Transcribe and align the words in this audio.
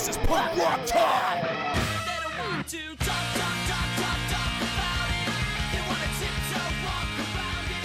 This 0.00 0.16
is 0.16 0.16
punk 0.16 0.56
rock 0.56 0.86
time. 0.86 1.44
They 1.44 2.22
don't 2.22 2.38
want 2.38 2.66
to 2.68 2.78
talk, 2.96 3.06
talk, 3.06 3.56
talk, 3.68 3.88
talk, 3.98 4.18
talk 4.30 4.62
about 4.62 5.10
it. 5.12 5.28
They 5.72 5.80
want 5.86 6.00
to 6.00 6.08
tiptoe 6.18 6.68
walk 6.86 7.10
around 7.18 7.66
it. 7.68 7.84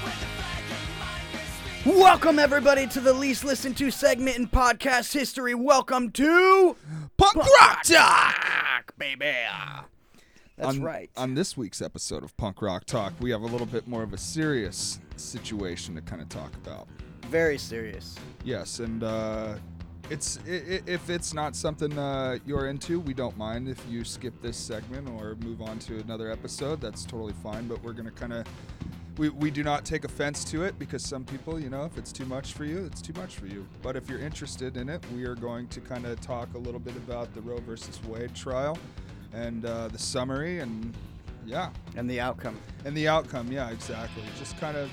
Where 0.00 0.16
the 0.20 0.26
flag 0.40 0.64
and 1.84 1.92
mind 1.92 2.00
Welcome 2.00 2.38
everybody 2.38 2.86
to 2.86 3.00
the 3.00 3.12
least 3.12 3.44
listened 3.44 3.76
to 3.76 3.90
segment 3.90 4.38
in 4.38 4.48
podcast 4.48 5.12
history. 5.12 5.54
Welcome 5.54 6.12
to 6.12 6.76
Punk 7.18 7.36
Rock 7.36 7.82
Talk, 7.82 8.96
baby. 8.96 9.34
That's 10.56 10.76
on, 10.78 10.82
right. 10.82 11.10
On 11.18 11.34
this 11.34 11.58
week's 11.58 11.82
episode 11.82 12.24
of 12.24 12.34
Punk 12.38 12.62
Rock 12.62 12.86
Talk, 12.86 13.12
we 13.20 13.30
have 13.32 13.42
a 13.42 13.46
little 13.46 13.66
bit 13.66 13.86
more 13.86 14.02
of 14.02 14.14
a 14.14 14.18
serious 14.18 14.98
situation 15.16 15.94
to 15.96 16.00
kind 16.00 16.22
of 16.22 16.30
talk 16.30 16.54
about. 16.54 16.88
Very 17.26 17.58
serious. 17.58 18.16
Yes, 18.44 18.78
and 18.80 19.04
uh, 19.04 19.56
it's 20.10 20.38
if 20.46 21.08
it's 21.08 21.32
not 21.32 21.54
something 21.56 21.96
uh, 21.98 22.38
you're 22.44 22.66
into, 22.68 23.00
we 23.00 23.14
don't 23.14 23.36
mind 23.38 23.68
if 23.68 23.82
you 23.88 24.04
skip 24.04 24.40
this 24.42 24.56
segment 24.56 25.08
or 25.08 25.36
move 25.44 25.62
on 25.62 25.78
to 25.80 25.98
another 26.00 26.30
episode. 26.30 26.80
That's 26.80 27.04
totally 27.04 27.34
fine. 27.42 27.68
But 27.68 27.82
we're 27.82 27.92
gonna 27.92 28.10
kind 28.10 28.32
of 28.32 28.46
we, 29.18 29.28
we 29.28 29.50
do 29.50 29.62
not 29.62 29.84
take 29.84 30.04
offense 30.04 30.44
to 30.46 30.64
it 30.64 30.78
because 30.78 31.02
some 31.02 31.24
people, 31.24 31.60
you 31.60 31.68
know, 31.68 31.84
if 31.84 31.98
it's 31.98 32.12
too 32.12 32.24
much 32.24 32.54
for 32.54 32.64
you, 32.64 32.84
it's 32.86 33.02
too 33.02 33.12
much 33.20 33.36
for 33.36 33.46
you. 33.46 33.66
But 33.82 33.94
if 33.96 34.08
you're 34.08 34.20
interested 34.20 34.76
in 34.76 34.88
it, 34.88 35.04
we 35.14 35.24
are 35.24 35.34
going 35.34 35.66
to 35.68 35.80
kind 35.80 36.06
of 36.06 36.20
talk 36.20 36.48
a 36.54 36.58
little 36.58 36.80
bit 36.80 36.96
about 36.96 37.34
the 37.34 37.40
Roe 37.42 37.58
versus 37.58 38.00
Wade 38.04 38.34
trial 38.34 38.78
and 39.34 39.64
uh, 39.66 39.88
the 39.88 39.98
summary 39.98 40.60
and 40.60 40.94
yeah, 41.46 41.70
And 41.96 42.08
the 42.08 42.20
outcome. 42.20 42.56
and 42.84 42.96
the 42.96 43.08
outcome. 43.08 43.50
Yeah, 43.52 43.70
exactly. 43.70 44.22
Just 44.38 44.58
kind 44.58 44.76
of 44.76 44.90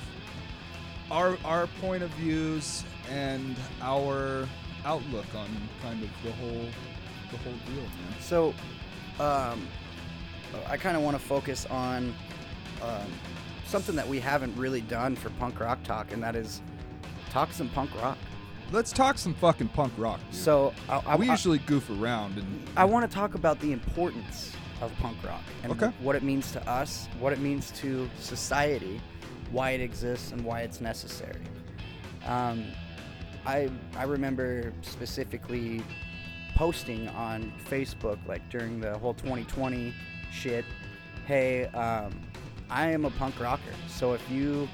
our 1.10 1.38
our 1.46 1.68
point 1.80 2.04
of 2.04 2.10
views 2.12 2.84
and 3.10 3.56
our 3.82 4.48
outlook 4.92 5.26
on 5.36 5.48
kind 5.82 6.02
of 6.02 6.10
the 6.24 6.32
whole 6.32 6.66
the 7.32 7.38
whole 7.40 7.54
deal, 7.66 7.84
man. 7.84 8.16
So, 8.22 8.54
um, 9.20 9.68
I 10.68 10.78
kind 10.78 10.96
of 10.96 11.04
want 11.04 11.18
to 11.18 11.22
focus 11.24 11.66
on 11.66 12.16
um, 12.82 13.12
something 13.66 13.96
that 13.98 14.08
we 14.08 14.18
haven't 14.20 14.56
really 14.56 14.80
done 14.82 15.16
for 15.16 15.30
punk 15.32 15.60
rock 15.60 15.84
talk, 15.84 16.14
and 16.14 16.24
that 16.24 16.36
is 16.38 16.62
talk 17.30 17.52
some 17.52 17.68
punk 17.70 17.94
rock. 18.02 18.18
Let's 18.72 18.92
talk 18.94 19.18
some 19.18 19.34
fucking 19.34 19.70
punk 19.70 19.92
rock. 19.98 20.22
Dude. 20.32 20.40
So, 20.40 20.74
I, 20.88 21.02
I, 21.06 21.16
we 21.18 21.28
I- 21.28 21.32
usually 21.32 21.60
goof 21.60 21.90
around 21.90 22.38
and 22.38 22.70
I 22.78 22.86
want 22.86 23.10
to 23.10 23.14
talk 23.14 23.36
about 23.36 23.60
the 23.60 23.72
importance 23.74 24.54
of 24.82 24.92
punk 25.00 25.18
rock 25.26 25.42
and 25.64 25.72
Okay. 25.74 25.88
what 26.02 26.16
it 26.16 26.24
means 26.24 26.52
to 26.54 26.70
us, 26.70 27.10
what 27.20 27.34
it 27.34 27.40
means 27.40 27.72
to 27.72 28.10
society, 28.20 29.02
why 29.52 29.72
it 29.72 29.82
exists, 29.82 30.32
and 30.32 30.44
why 30.46 30.62
it's 30.62 30.80
necessary. 30.82 31.42
Um, 32.26 32.66
I 33.48 33.70
I 33.96 34.04
remember 34.04 34.74
specifically 34.82 35.82
posting 36.56 37.08
on 37.10 37.52
Facebook 37.70 38.20
like 38.28 38.48
during 38.50 38.82
the 38.82 38.98
whole 38.98 39.14
2020 39.14 39.94
shit. 40.32 40.66
Hey, 41.26 41.66
um, 41.68 42.12
I 42.70 42.88
am 42.88 43.06
a 43.06 43.10
punk 43.12 43.40
rocker, 43.40 43.74
so 43.88 44.14
if 44.14 44.30
you 44.30 44.68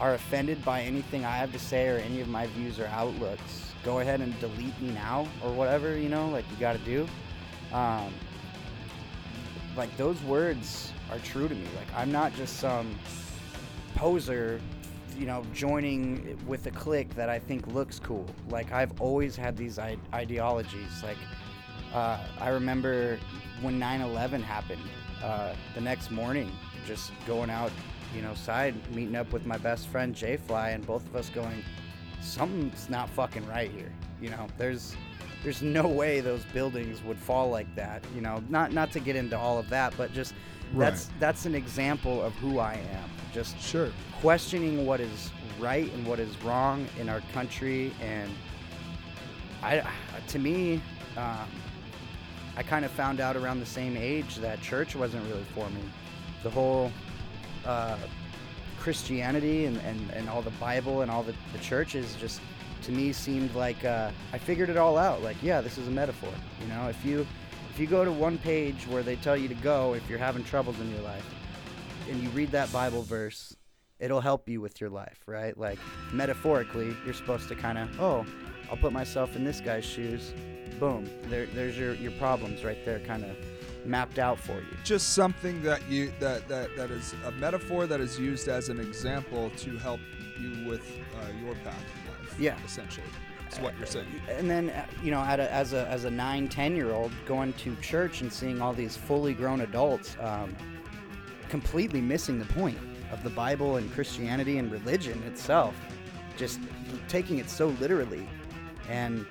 are 0.00 0.14
offended 0.14 0.64
by 0.64 0.82
anything 0.82 1.24
I 1.24 1.36
have 1.36 1.52
to 1.52 1.58
say 1.58 1.88
or 1.88 1.98
any 1.98 2.20
of 2.20 2.26
my 2.26 2.48
views 2.48 2.80
or 2.80 2.86
outlooks, 2.86 3.72
go 3.84 4.00
ahead 4.00 4.20
and 4.20 4.38
delete 4.40 4.80
me 4.80 4.90
now 4.90 5.28
or 5.44 5.52
whatever 5.52 5.96
you 5.96 6.08
know, 6.08 6.28
like 6.30 6.44
you 6.50 6.56
got 6.56 6.72
to 6.72 6.84
do. 6.84 7.06
Um, 7.72 8.12
like 9.76 9.96
those 9.96 10.20
words 10.22 10.92
are 11.12 11.18
true 11.20 11.48
to 11.48 11.54
me. 11.54 11.66
Like 11.76 11.86
I'm 11.94 12.10
not 12.10 12.34
just 12.34 12.56
some 12.56 12.98
poser, 13.94 14.60
you 15.18 15.26
know, 15.26 15.44
joining 15.52 16.38
with 16.46 16.66
a 16.66 16.70
clique 16.70 17.14
that 17.14 17.28
I 17.28 17.38
think 17.38 17.66
looks 17.68 17.98
cool. 17.98 18.26
Like 18.48 18.72
I've 18.72 19.00
always 19.00 19.36
had 19.36 19.56
these 19.56 19.78
I- 19.78 19.96
ideologies. 20.14 21.02
Like 21.02 21.18
uh, 21.94 22.18
I 22.40 22.48
remember 22.50 23.18
when 23.60 23.78
9/11 23.80 24.42
happened. 24.42 24.82
Uh, 25.22 25.54
the 25.74 25.80
next 25.80 26.10
morning, 26.10 26.50
just 26.86 27.12
going 27.26 27.50
out, 27.50 27.70
you 28.16 28.22
know, 28.22 28.32
side 28.34 28.74
meeting 28.94 29.16
up 29.16 29.30
with 29.32 29.44
my 29.44 29.58
best 29.58 29.88
friend 29.88 30.14
Jay 30.14 30.38
Fly, 30.38 30.70
and 30.70 30.86
both 30.86 31.04
of 31.06 31.14
us 31.14 31.28
going, 31.28 31.62
something's 32.22 32.88
not 32.88 33.10
fucking 33.10 33.46
right 33.46 33.70
here. 33.70 33.92
You 34.20 34.30
know, 34.30 34.46
there's 34.56 34.96
there's 35.42 35.62
no 35.62 35.86
way 35.86 36.20
those 36.20 36.44
buildings 36.52 37.02
would 37.04 37.18
fall 37.18 37.50
like 37.50 37.74
that. 37.74 38.02
You 38.14 38.22
know, 38.22 38.42
not 38.48 38.72
not 38.72 38.92
to 38.92 39.00
get 39.00 39.16
into 39.16 39.38
all 39.38 39.58
of 39.58 39.68
that, 39.70 39.94
but 39.96 40.12
just 40.12 40.34
that's 40.74 41.10
that's 41.18 41.46
an 41.46 41.54
example 41.54 42.22
of 42.22 42.32
who 42.34 42.58
I 42.58 42.74
am. 42.74 43.10
Just 43.32 43.60
sure. 43.60 43.90
questioning 44.20 44.86
what 44.86 45.00
is 45.00 45.30
right 45.58 45.92
and 45.92 46.06
what 46.06 46.18
is 46.18 46.36
wrong 46.42 46.86
in 46.98 47.08
our 47.08 47.20
country. 47.32 47.92
And 48.00 48.30
I 49.62 49.82
to 50.28 50.38
me 50.38 50.80
um, 51.16 51.48
I 52.56 52.62
kind 52.62 52.84
of 52.84 52.90
found 52.90 53.20
out 53.20 53.36
around 53.36 53.60
the 53.60 53.66
same 53.66 53.96
age 53.96 54.36
that 54.36 54.60
church 54.60 54.96
wasn't 54.96 55.24
really 55.28 55.44
for 55.54 55.68
me. 55.70 55.82
The 56.42 56.50
whole 56.50 56.90
uh, 57.64 57.96
Christianity 58.78 59.66
and, 59.66 59.76
and, 59.78 60.10
and 60.10 60.28
all 60.28 60.42
the 60.42 60.50
Bible 60.52 61.02
and 61.02 61.10
all 61.10 61.22
the, 61.22 61.34
the 61.52 61.58
churches 61.58 62.16
just 62.18 62.40
to 62.82 62.92
me 62.92 63.12
seemed 63.12 63.54
like 63.54 63.84
uh, 63.84 64.10
I 64.32 64.38
figured 64.38 64.70
it 64.70 64.76
all 64.76 64.96
out. 64.98 65.22
Like 65.22 65.36
yeah 65.42 65.60
this 65.60 65.78
is 65.78 65.86
a 65.86 65.90
metaphor 65.90 66.32
you 66.60 66.66
know? 66.68 66.88
If 66.88 67.04
you 67.04 67.26
if 67.72 67.78
you 67.78 67.86
go 67.86 68.04
to 68.04 68.10
one 68.10 68.38
page 68.38 68.86
where 68.88 69.02
they 69.02 69.16
tell 69.16 69.36
you 69.36 69.48
to 69.48 69.54
go 69.54 69.94
if 69.94 70.08
you're 70.08 70.18
having 70.18 70.42
troubles 70.42 70.80
in 70.80 70.90
your 70.90 71.02
life 71.02 71.24
and 72.10 72.22
you 72.22 72.28
read 72.30 72.50
that 72.50 72.70
Bible 72.72 73.02
verse, 73.02 73.56
it'll 73.98 74.20
help 74.20 74.48
you 74.48 74.60
with 74.60 74.80
your 74.80 74.90
life, 74.90 75.22
right? 75.26 75.56
Like 75.56 75.78
metaphorically, 76.12 76.94
you're 77.04 77.14
supposed 77.14 77.48
to 77.48 77.54
kind 77.54 77.78
of, 77.78 78.00
oh, 78.00 78.26
I'll 78.70 78.76
put 78.76 78.92
myself 78.92 79.36
in 79.36 79.44
this 79.44 79.60
guy's 79.60 79.84
shoes. 79.84 80.34
Boom, 80.78 81.08
there, 81.28 81.46
there's 81.46 81.78
your, 81.78 81.94
your 81.94 82.12
problems 82.12 82.64
right 82.64 82.84
there, 82.84 83.00
kind 83.00 83.24
of 83.24 83.36
mapped 83.84 84.18
out 84.18 84.38
for 84.38 84.54
you. 84.54 84.76
Just 84.84 85.14
something 85.14 85.62
that 85.62 85.86
you 85.88 86.12
that 86.20 86.48
that 86.48 86.74
that 86.76 86.90
is 86.90 87.14
a 87.26 87.30
metaphor 87.32 87.86
that 87.86 88.00
is 88.00 88.18
used 88.18 88.48
as 88.48 88.68
an 88.68 88.78
example 88.80 89.50
to 89.58 89.76
help 89.78 90.00
you 90.38 90.66
with 90.66 90.82
uh, 91.16 91.44
your 91.44 91.54
path 91.56 91.74
in 91.76 92.24
life. 92.24 92.40
Yeah. 92.40 92.56
essentially. 92.64 93.06
That's 93.42 93.58
what 93.58 93.76
you're 93.78 93.86
saying. 93.86 94.06
And 94.28 94.48
then, 94.48 94.70
uh, 94.70 94.86
you 95.02 95.10
know, 95.10 95.20
at 95.20 95.40
a, 95.40 95.52
as 95.52 95.72
a 95.72 95.86
as 95.88 96.04
a 96.04 96.10
nine, 96.10 96.48
ten 96.48 96.76
year 96.76 96.92
old 96.92 97.10
going 97.26 97.52
to 97.54 97.74
church 97.76 98.20
and 98.20 98.32
seeing 98.32 98.62
all 98.62 98.72
these 98.72 98.96
fully 98.96 99.34
grown 99.34 99.62
adults, 99.62 100.16
um, 100.20 100.54
completely 101.50 102.00
missing 102.00 102.38
the 102.38 102.46
point 102.46 102.78
of 103.12 103.22
the 103.22 103.30
Bible 103.30 103.76
and 103.76 103.92
Christianity 103.92 104.58
and 104.58 104.70
religion 104.70 105.22
itself, 105.24 105.74
just 106.36 106.60
taking 107.08 107.38
it 107.38 107.50
so 107.50 107.68
literally, 107.80 108.26
and 108.88 109.26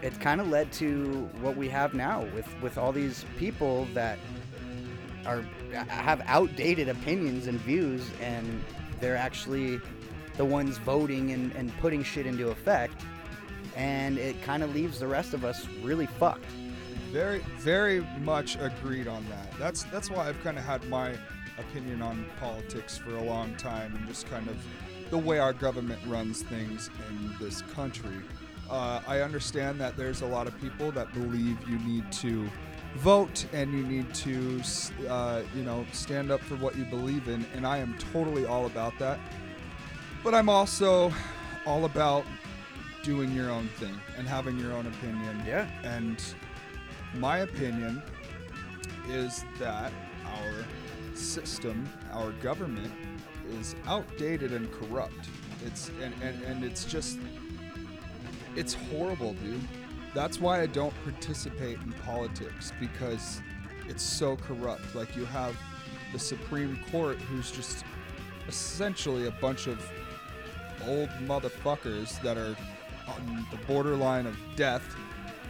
it 0.00 0.18
kind 0.20 0.40
of 0.40 0.48
led 0.48 0.72
to 0.72 1.28
what 1.40 1.56
we 1.56 1.68
have 1.68 1.92
now 1.94 2.24
with 2.34 2.48
with 2.62 2.78
all 2.78 2.92
these 2.92 3.26
people 3.38 3.86
that 3.92 4.18
are 5.26 5.42
have 5.88 6.22
outdated 6.26 6.88
opinions 6.88 7.46
and 7.46 7.60
views, 7.60 8.08
and 8.20 8.62
they're 9.00 9.16
actually 9.16 9.80
the 10.36 10.44
ones 10.44 10.78
voting 10.78 11.32
and, 11.32 11.52
and 11.52 11.76
putting 11.78 12.02
shit 12.02 12.24
into 12.24 12.48
effect 12.48 13.02
and 13.76 14.18
it 14.18 14.40
kind 14.42 14.62
of 14.62 14.74
leaves 14.74 14.98
the 14.98 15.06
rest 15.06 15.34
of 15.34 15.44
us 15.44 15.66
really 15.82 16.06
fucked. 16.06 16.44
Very, 17.12 17.40
very 17.58 18.00
much 18.22 18.56
agreed 18.58 19.06
on 19.06 19.24
that. 19.28 19.52
That's 19.58 19.82
that's 19.84 20.10
why 20.10 20.28
I've 20.28 20.42
kind 20.42 20.56
of 20.56 20.64
had 20.64 20.88
my 20.88 21.14
opinion 21.58 22.00
on 22.00 22.24
politics 22.40 22.96
for 22.96 23.14
a 23.16 23.22
long 23.22 23.54
time, 23.56 23.94
and 23.94 24.06
just 24.08 24.28
kind 24.30 24.48
of 24.48 24.56
the 25.10 25.18
way 25.18 25.38
our 25.38 25.52
government 25.52 26.00
runs 26.06 26.42
things 26.42 26.88
in 27.10 27.34
this 27.38 27.60
country. 27.74 28.16
Uh, 28.70 29.02
I 29.06 29.20
understand 29.20 29.78
that 29.82 29.98
there's 29.98 30.22
a 30.22 30.26
lot 30.26 30.46
of 30.46 30.58
people 30.58 30.90
that 30.92 31.12
believe 31.12 31.58
you 31.68 31.78
need 31.80 32.10
to 32.12 32.48
vote 32.96 33.44
and 33.52 33.72
you 33.72 33.84
need 33.84 34.14
to, 34.14 34.62
uh, 35.08 35.42
you 35.54 35.62
know, 35.62 35.84
stand 35.92 36.30
up 36.30 36.40
for 36.40 36.56
what 36.56 36.76
you 36.76 36.86
believe 36.86 37.28
in, 37.28 37.44
and 37.54 37.66
I 37.66 37.76
am 37.76 37.94
totally 37.98 38.46
all 38.46 38.64
about 38.64 38.98
that. 38.98 39.20
But 40.24 40.34
I'm 40.34 40.48
also 40.48 41.12
all 41.66 41.84
about 41.84 42.24
doing 43.02 43.32
your 43.32 43.50
own 43.50 43.68
thing 43.76 43.94
and 44.16 44.26
having 44.26 44.58
your 44.58 44.72
own 44.72 44.86
opinion. 44.86 45.42
Yeah. 45.46 45.68
And 45.82 46.22
my 47.14 47.38
opinion 47.38 48.02
is 49.08 49.44
that 49.58 49.92
our 50.26 50.64
system, 51.14 51.88
our 52.12 52.30
government, 52.42 52.92
is 53.50 53.74
outdated 53.86 54.52
and 54.52 54.70
corrupt. 54.72 55.28
It's 55.64 55.90
and, 56.02 56.14
and, 56.22 56.42
and 56.44 56.64
it's 56.64 56.84
just 56.84 57.18
it's 58.56 58.74
horrible, 58.74 59.34
dude. 59.34 59.60
That's 60.14 60.40
why 60.40 60.60
I 60.60 60.66
don't 60.66 60.94
participate 61.04 61.78
in 61.78 61.92
politics 62.04 62.72
because 62.78 63.40
it's 63.88 64.02
so 64.02 64.36
corrupt. 64.36 64.94
Like 64.94 65.16
you 65.16 65.24
have 65.26 65.56
the 66.12 66.18
Supreme 66.18 66.78
Court 66.90 67.18
who's 67.18 67.50
just 67.50 67.84
essentially 68.48 69.26
a 69.26 69.30
bunch 69.32 69.66
of 69.66 69.84
old 70.86 71.08
motherfuckers 71.26 72.20
that 72.22 72.36
are 72.36 72.56
on 73.08 73.46
the 73.50 73.56
borderline 73.66 74.26
of 74.26 74.36
death, 74.56 74.82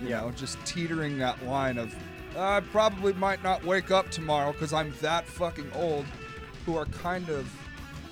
you 0.02 0.10
know, 0.10 0.32
just 0.34 0.58
teetering 0.64 1.18
that 1.18 1.44
line 1.44 1.78
of 1.78 1.94
I 2.36 2.60
probably 2.60 3.12
might 3.12 3.42
not 3.42 3.64
wake 3.64 3.90
up 3.90 4.10
tomorrow 4.10 4.52
because 4.52 4.72
I'm 4.72 4.94
that 5.02 5.26
fucking 5.26 5.70
old, 5.74 6.06
who 6.64 6.76
are 6.76 6.86
kind 6.86 7.28
of 7.28 7.50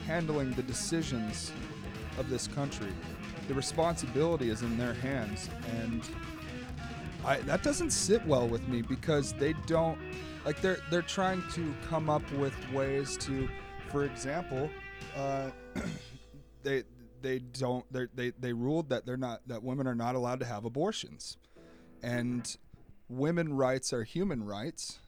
handling 0.06 0.52
the 0.52 0.62
decisions 0.62 1.52
of 2.18 2.28
this 2.28 2.46
country. 2.48 2.92
The 3.48 3.54
responsibility 3.54 4.50
is 4.50 4.62
in 4.62 4.76
their 4.76 4.94
hands, 4.94 5.48
and 5.80 6.02
I, 7.24 7.38
that 7.40 7.62
doesn't 7.62 7.90
sit 7.90 8.24
well 8.26 8.46
with 8.46 8.66
me 8.68 8.82
because 8.82 9.32
they 9.32 9.54
don't 9.66 9.98
like 10.44 10.60
they're 10.60 10.78
they're 10.90 11.02
trying 11.02 11.42
to 11.52 11.74
come 11.88 12.10
up 12.10 12.22
with 12.32 12.54
ways 12.72 13.16
to, 13.18 13.48
for 13.88 14.04
example, 14.04 14.70
uh, 15.16 15.50
they 16.62 16.84
they 17.22 17.38
don't 17.38 17.84
they 18.14 18.32
they 18.38 18.52
ruled 18.52 18.88
that 18.90 19.06
they're 19.06 19.16
not 19.16 19.40
that 19.48 19.62
women 19.62 19.86
are 19.86 19.94
not 19.94 20.14
allowed 20.14 20.40
to 20.40 20.46
have 20.46 20.64
abortions, 20.64 21.36
and 22.02 22.56
women 23.08 23.54
rights 23.54 23.92
are 23.92 24.04
human 24.04 24.44
rights. 24.44 24.98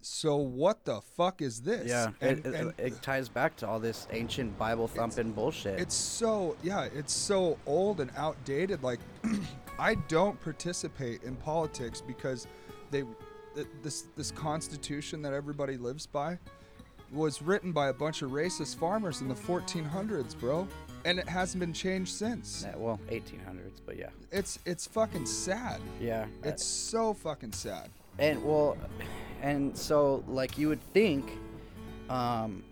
So 0.00 0.36
what 0.36 0.84
the 0.84 1.00
fuck 1.00 1.40
is 1.40 1.62
this? 1.62 1.86
Yeah, 1.88 2.08
and, 2.20 2.44
it, 2.44 2.54
and 2.54 2.74
it 2.76 3.00
ties 3.02 3.28
back 3.28 3.54
to 3.58 3.68
all 3.68 3.78
this 3.78 4.08
ancient 4.10 4.58
Bible 4.58 4.88
thumping 4.88 5.30
bullshit. 5.32 5.78
it's 5.78 5.94
so 5.94 6.56
yeah, 6.62 6.88
it's 6.94 7.12
so 7.12 7.56
old 7.66 8.00
and 8.00 8.10
outdated. 8.16 8.82
Like, 8.82 8.98
I 9.78 9.94
don't 10.08 10.40
participate 10.40 11.22
in 11.22 11.36
politics 11.36 12.00
because 12.00 12.48
they 12.90 13.04
this 13.82 14.06
this 14.16 14.32
constitution 14.32 15.22
that 15.22 15.32
everybody 15.32 15.76
lives 15.76 16.06
by 16.06 16.38
was 17.12 17.42
written 17.42 17.72
by 17.72 17.88
a 17.88 17.92
bunch 17.92 18.22
of 18.22 18.30
racist 18.30 18.76
farmers 18.76 19.20
in 19.20 19.28
the 19.28 19.34
1400s, 19.34 20.38
bro, 20.38 20.66
and 21.04 21.18
it 21.18 21.28
hasn't 21.28 21.60
been 21.60 21.72
changed 21.72 22.12
since. 22.12 22.64
Yeah, 22.66 22.76
well, 22.76 23.00
1800s, 23.10 23.80
but 23.84 23.96
yeah, 23.98 24.10
It's 24.30 24.58
it's 24.66 24.86
fucking 24.86 25.26
sad. 25.26 25.80
yeah. 26.00 26.26
It's 26.44 26.64
so 26.64 27.14
fucking 27.14 27.52
sad. 27.52 27.90
And 28.18 28.42
well, 28.44 28.76
and 29.40 29.76
so 29.76 30.22
like 30.28 30.58
you 30.58 30.68
would 30.68 30.82
think 30.92 31.30
um, 32.10 32.62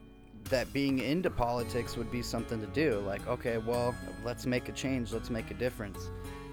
that 0.44 0.72
being 0.72 0.98
into 0.98 1.30
politics 1.30 1.96
would 1.96 2.10
be 2.10 2.22
something 2.22 2.60
to 2.60 2.66
do. 2.68 3.00
Like, 3.06 3.26
okay, 3.26 3.58
well, 3.58 3.94
let's 4.24 4.46
make 4.46 4.68
a 4.68 4.72
change, 4.72 5.12
let's 5.12 5.30
make 5.30 5.50
a 5.50 5.54
difference. 5.54 6.10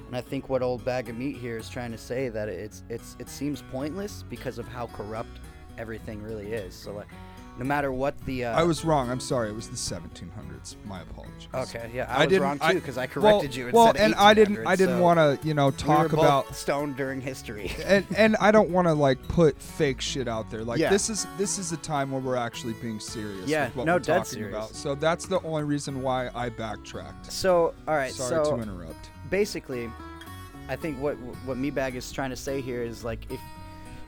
And 0.07 0.15
I 0.15 0.21
think 0.21 0.47
what 0.47 0.61
old 0.61 0.85
bag 0.85 1.09
of 1.09 1.17
meat 1.17 1.35
here 1.35 1.57
is 1.57 1.69
trying 1.69 1.91
to 1.91 1.97
say 1.97 2.29
that 2.29 2.47
it's 2.47 2.83
it's 2.89 3.15
it 3.19 3.27
seems 3.29 3.61
pointless 3.71 4.23
because 4.29 4.57
of 4.57 4.67
how 4.67 4.87
corrupt 4.87 5.39
everything 5.77 6.23
really 6.23 6.53
is. 6.53 6.73
So 6.73 6.93
like, 6.93 7.07
no 7.57 7.65
matter 7.65 7.91
what 7.91 8.19
the 8.25 8.45
uh, 8.45 8.59
I 8.59 8.63
was 8.63 8.85
wrong. 8.85 9.09
I'm 9.09 9.19
sorry. 9.19 9.49
It 9.49 9.55
was 9.55 9.67
the 9.69 9.75
1700s. 9.75 10.75
My 10.85 11.01
apologies. 11.01 11.47
okay, 11.53 11.89
yeah, 11.93 12.05
I, 12.09 12.25
was 12.25 12.37
wrong 12.39 12.59
too 12.59 12.73
because 12.75 12.97
I, 12.97 13.01
well- 13.01 13.07
corrected 13.39 13.55
you 13.55 13.65
and 13.65 13.73
well, 13.73 13.87
said 13.87 13.97
and 13.97 14.15
I 14.15 14.33
didn't. 14.33 14.65
I 14.67 14.75
didn't 14.75 14.97
so 14.97 15.01
want 15.01 15.17
to, 15.41 15.47
you 15.47 15.53
know, 15.53 15.67
we 15.67 15.75
talk 15.77 16.09
both 16.11 16.13
about 16.19 16.55
stone 16.55 16.93
during 16.93 17.21
history. 17.21 17.71
and 17.85 18.05
and 18.15 18.35
I 18.39 18.51
don't 18.51 18.69
want 18.69 18.87
to 18.87 18.93
like 18.93 19.25
put 19.27 19.59
fake 19.61 20.01
shit 20.01 20.27
out 20.27 20.49
there. 20.49 20.63
Like 20.63 20.79
Yeah. 20.79 20.89
this 20.89 21.09
is 21.09 21.25
this 21.37 21.57
is 21.57 21.71
a 21.71 21.77
time 21.77 22.11
where 22.11 22.21
we're 22.21 22.35
actually 22.35 22.73
being 22.73 22.99
serious. 22.99 23.47
Yeah, 23.47 23.65
with 23.65 23.75
what 23.77 23.85
no, 23.85 23.93
we're 23.93 23.99
dead 23.99 24.17
talking 24.17 24.33
serious. 24.33 24.55
about. 24.55 24.75
So 24.75 24.95
that's 24.95 25.25
the 25.25 25.41
only 25.41 25.63
reason 25.63 26.01
why 26.01 26.29
I 26.35 26.49
backtracked. 26.49 27.31
so 27.31 27.73
all 27.87 27.95
right, 27.95 28.11
Sorry 28.11 28.45
so 28.45 28.55
to 28.57 28.61
interrupt. 28.61 29.09
basically, 29.29 29.89
I 30.69 30.75
think 30.75 30.99
what 30.99 31.15
what 31.45 31.57
Meatbag 31.57 31.95
is 31.95 32.11
trying 32.11 32.29
to 32.31 32.35
say 32.35 32.61
here 32.61 32.83
is 32.83 33.03
like 33.03 33.31
if 33.31 33.39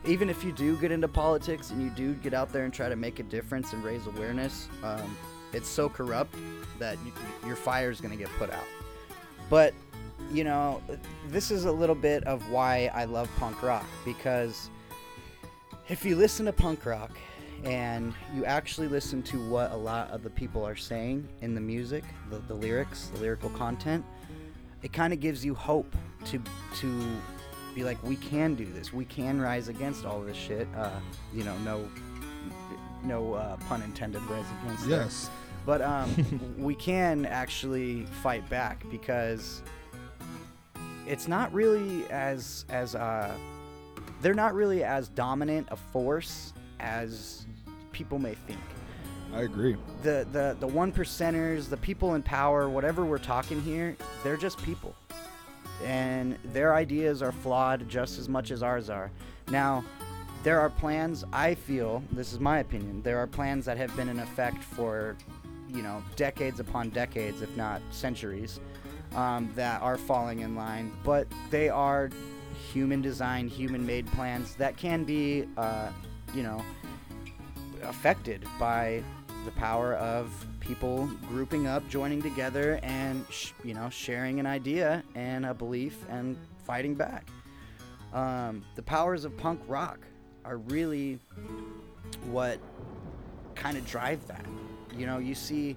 even 0.06 0.30
if 0.30 0.44
you 0.44 0.52
do 0.52 0.78
get 0.78 0.92
into 0.92 1.08
politics 1.08 1.72
and 1.72 1.82
you 1.82 1.90
do 1.90 2.14
get 2.16 2.34
out 2.34 2.52
there 2.52 2.64
and 2.66 2.74
try 2.74 2.90
to 2.90 2.96
make 2.96 3.20
a 3.20 3.24
difference 3.24 3.74
and 3.74 3.84
raise 3.84 4.06
awareness, 4.08 4.70
um, 4.84 5.18
it's 5.54 5.68
so 5.68 5.90
corrupt 5.90 6.36
that 6.78 6.98
you, 7.06 7.12
your 7.46 7.56
fire 7.56 7.90
is 7.90 8.00
going 8.00 8.12
to 8.12 8.18
get 8.18 8.30
put 8.38 8.52
out. 8.52 8.64
But 9.50 9.74
you 10.32 10.44
know, 10.44 10.82
this 11.28 11.50
is 11.50 11.66
a 11.66 11.72
little 11.72 11.96
bit 11.96 12.24
of 12.26 12.50
why 12.50 12.92
I 12.94 13.06
love 13.06 13.30
punk 13.38 13.64
rock 13.64 13.86
because 14.06 14.70
if 15.88 16.06
you 16.06 16.16
listen 16.16 16.46
to 16.46 16.54
punk 16.54 16.86
rock 16.86 17.12
and 17.64 18.14
you 18.36 18.46
actually 18.46 18.88
listen 18.88 19.24
to 19.24 19.50
what 19.50 19.72
a 19.72 19.76
lot 19.76 20.10
of 20.12 20.24
the 20.24 20.30
people 20.30 20.64
are 20.64 20.76
saying 20.76 21.28
in 21.42 21.56
the 21.56 21.62
music, 21.62 22.04
the, 22.30 22.38
the 22.48 22.54
lyrics, 22.54 23.08
the 23.14 23.20
lyrical 23.20 23.50
content, 23.50 24.06
it 24.84 24.94
kind 24.94 25.14
of 25.14 25.20
gives 25.20 25.44
you 25.44 25.54
hope 25.54 25.96
to 26.26 26.42
to 26.76 27.18
be 27.80 27.86
like 27.86 28.02
we 28.04 28.18
can 28.18 28.56
do 28.56 28.66
this 28.66 28.92
we 28.92 29.06
can 29.06 29.40
rise 29.40 29.70
against 29.70 30.06
all 30.06 30.20
this 30.22 30.36
shit 30.36 30.68
uh, 30.76 31.00
you 31.34 31.44
know 31.44 31.58
no 31.60 31.88
no 33.04 33.34
uh, 33.34 33.56
pun 33.70 33.82
intended 33.84 34.22
rise 34.24 34.46
against. 34.64 34.86
Yes. 34.86 35.30
but 35.66 35.82
um, 35.82 36.14
we 36.58 36.76
can 36.76 37.26
actually 37.26 38.06
fight 38.22 38.48
back 38.50 38.84
because 38.92 39.62
it's 41.08 41.28
not 41.30 41.54
really 41.54 42.06
as 42.10 42.66
as 42.70 42.96
uh, 42.96 43.34
they're 44.22 44.34
not 44.34 44.54
really 44.54 44.84
as 44.84 45.08
dominant 45.08 45.68
a 45.72 45.78
force 45.78 46.54
as 46.82 47.46
people 47.94 48.20
may 48.20 48.34
think 48.34 48.60
I 49.34 49.44
agree. 49.44 49.78
the 50.04 50.28
the 50.32 50.58
the 50.60 50.68
one 50.68 50.92
percenters, 50.92 51.70
the 51.70 51.78
people 51.78 52.16
in 52.16 52.24
power, 52.24 52.68
whatever 52.68 53.06
we're 53.06 53.20
talking 53.20 53.62
here, 53.62 53.96
they're 54.24 54.38
just 54.38 54.62
people, 54.64 54.96
and 55.84 56.38
their 56.46 56.76
ideas 56.76 57.22
are 57.22 57.32
flawed 57.32 57.88
just 57.90 58.20
as 58.20 58.28
much 58.30 58.52
as 58.52 58.64
ours 58.64 58.90
are. 58.90 59.12
Now, 59.50 59.84
there 60.44 60.60
are 60.60 60.70
plans. 60.70 61.26
I 61.34 61.56
feel 61.56 62.04
this 62.12 62.32
is 62.32 62.40
my 62.40 62.60
opinion. 62.60 63.02
There 63.02 63.18
are 63.18 63.28
plans 63.28 63.66
that 63.66 63.78
have 63.78 63.96
been 63.96 64.10
in 64.10 64.20
effect 64.20 64.64
for, 64.64 65.18
you 65.70 65.82
know, 65.82 66.02
decades 66.16 66.60
upon 66.60 66.90
decades, 66.90 67.42
if 67.42 67.56
not 67.58 67.82
centuries, 67.92 68.60
um, 69.16 69.52
that 69.56 69.82
are 69.82 69.98
falling 69.98 70.40
in 70.40 70.56
line. 70.56 70.94
But 71.04 71.28
they 71.50 71.70
are 71.70 72.10
human 72.72 73.02
designed, 73.02 73.50
human 73.50 73.86
made 73.86 74.08
plans 74.14 74.56
that 74.56 74.78
can 74.78 75.04
be, 75.04 75.46
uh, 75.58 75.90
you 76.34 76.44
know, 76.44 76.64
affected 77.84 78.46
by 78.60 79.04
the 79.46 79.52
power 79.52 79.94
of 79.96 80.30
people 80.60 81.10
grouping 81.28 81.68
up, 81.68 81.88
joining 81.90 82.22
together, 82.22 82.80
and 82.84 83.26
sh- 83.30 83.52
you 83.64 83.74
know, 83.74 83.90
sharing 83.90 84.40
an 84.40 84.46
idea 84.46 85.04
and 85.16 85.46
a 85.46 85.54
belief 85.54 85.98
and 86.10 86.38
fighting 86.66 86.96
back. 86.96 87.28
Um, 88.14 88.64
the 88.76 88.82
powers 88.82 89.26
of 89.26 89.36
punk 89.38 89.62
rock 89.68 90.00
are 90.46 90.58
really 90.58 91.20
what 92.26 92.60
kind 93.56 93.78
of 93.78 93.86
drive 93.86 94.26
that. 94.28 94.46
You 94.96 95.06
know, 95.06 95.18
you 95.20 95.36
see. 95.36 95.76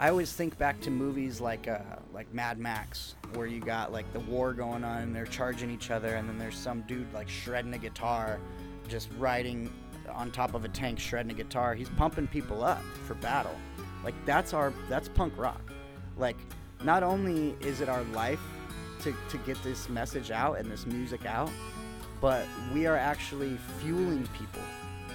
I 0.00 0.10
always 0.10 0.32
think 0.32 0.56
back 0.58 0.80
to 0.82 0.90
movies 0.92 1.40
like 1.40 1.66
uh, 1.66 1.80
like 2.14 2.32
Mad 2.32 2.58
Max, 2.58 3.16
where 3.34 3.46
you 3.46 3.60
got 3.60 3.92
like 3.92 4.10
the 4.12 4.20
war 4.20 4.52
going 4.52 4.84
on 4.84 5.02
and 5.02 5.16
they're 5.16 5.26
charging 5.26 5.70
each 5.70 5.90
other, 5.90 6.14
and 6.14 6.28
then 6.28 6.38
there's 6.38 6.56
some 6.56 6.82
dude 6.82 7.12
like 7.12 7.28
shredding 7.28 7.74
a 7.74 7.78
guitar, 7.78 8.38
just 8.88 9.08
riding 9.18 9.72
on 10.18 10.32
top 10.32 10.54
of 10.54 10.64
a 10.64 10.68
tank 10.68 10.98
shredding 10.98 11.30
a 11.30 11.34
guitar. 11.34 11.74
He's 11.74 11.88
pumping 11.90 12.26
people 12.26 12.64
up 12.64 12.82
for 13.06 13.14
battle. 13.14 13.54
Like 14.04 14.14
that's 14.26 14.52
our 14.52 14.72
that's 14.88 15.08
punk 15.08 15.32
rock. 15.38 15.62
Like 16.18 16.36
not 16.82 17.02
only 17.02 17.56
is 17.60 17.80
it 17.80 17.88
our 17.88 18.02
life 18.04 18.40
to, 19.02 19.14
to 19.30 19.38
get 19.38 19.62
this 19.62 19.88
message 19.88 20.30
out 20.30 20.58
and 20.58 20.70
this 20.70 20.84
music 20.86 21.24
out, 21.24 21.50
but 22.20 22.44
we 22.74 22.86
are 22.86 22.96
actually 22.96 23.56
fueling 23.78 24.28
people 24.36 24.62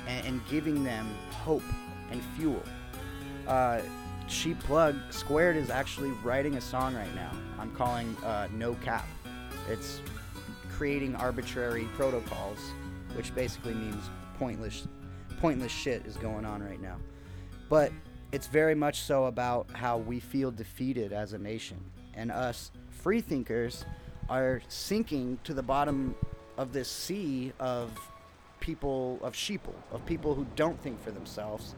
and, 0.08 0.26
and 0.26 0.42
giving 0.50 0.84
them 0.84 1.14
hope 1.32 1.64
and 2.10 2.22
fuel. 2.38 2.64
Uh, 3.46 3.82
Cheap 4.30 4.58
Plug 4.62 4.96
Squared 5.10 5.58
is 5.58 5.70
actually 5.70 6.12
writing 6.24 6.56
a 6.56 6.62
song 6.62 6.96
right 6.96 7.14
now. 7.14 7.32
I'm 7.60 7.72
calling 7.76 8.16
uh, 8.24 8.48
No 8.54 8.74
Cap. 8.76 9.06
It's 9.70 10.02
creating 10.72 11.16
arbitrary 11.18 11.90
protocols, 11.96 12.60
which 13.16 13.36
basically 13.36 13.74
means 13.74 14.10
pointless, 14.38 14.88
pointless 15.40 15.72
shit 15.72 16.06
is 16.06 16.18
going 16.18 16.46
on 16.46 16.62
right 16.62 16.82
now. 16.82 16.98
But 17.70 17.92
it's 18.32 18.48
very 18.48 18.76
much 18.76 19.02
so 19.02 19.26
about 19.26 19.70
how 19.72 19.98
we 19.98 20.20
feel 20.20 20.52
defeated 20.52 21.14
as 21.14 21.34
a 21.34 21.38
nation, 21.38 21.78
and 22.14 22.32
us 22.32 22.72
free 22.90 23.22
thinkers 23.22 23.86
are 24.30 24.62
sinking 24.68 25.40
to 25.44 25.54
the 25.54 25.64
bottom 25.64 26.16
of 26.58 26.74
this 26.74 26.88
sea 26.88 27.52
of 27.60 27.92
people 28.60 29.20
of 29.22 29.34
sheeple, 29.34 29.76
of 29.92 30.06
people 30.06 30.34
who 30.34 30.46
don't 30.56 30.82
think 30.82 31.02
for 31.04 31.12
themselves, 31.12 31.76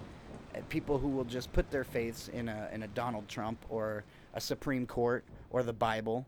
people 0.69 0.97
who 0.97 1.09
will 1.09 1.23
just 1.23 1.51
put 1.51 1.69
their 1.71 1.83
faiths 1.83 2.27
in 2.29 2.47
a 2.47 2.69
in 2.71 2.83
a 2.83 2.87
Donald 2.89 3.27
Trump 3.27 3.65
or 3.69 4.03
a 4.33 4.41
Supreme 4.41 4.85
Court 4.85 5.25
or 5.49 5.63
the 5.63 5.73
Bible, 5.73 6.25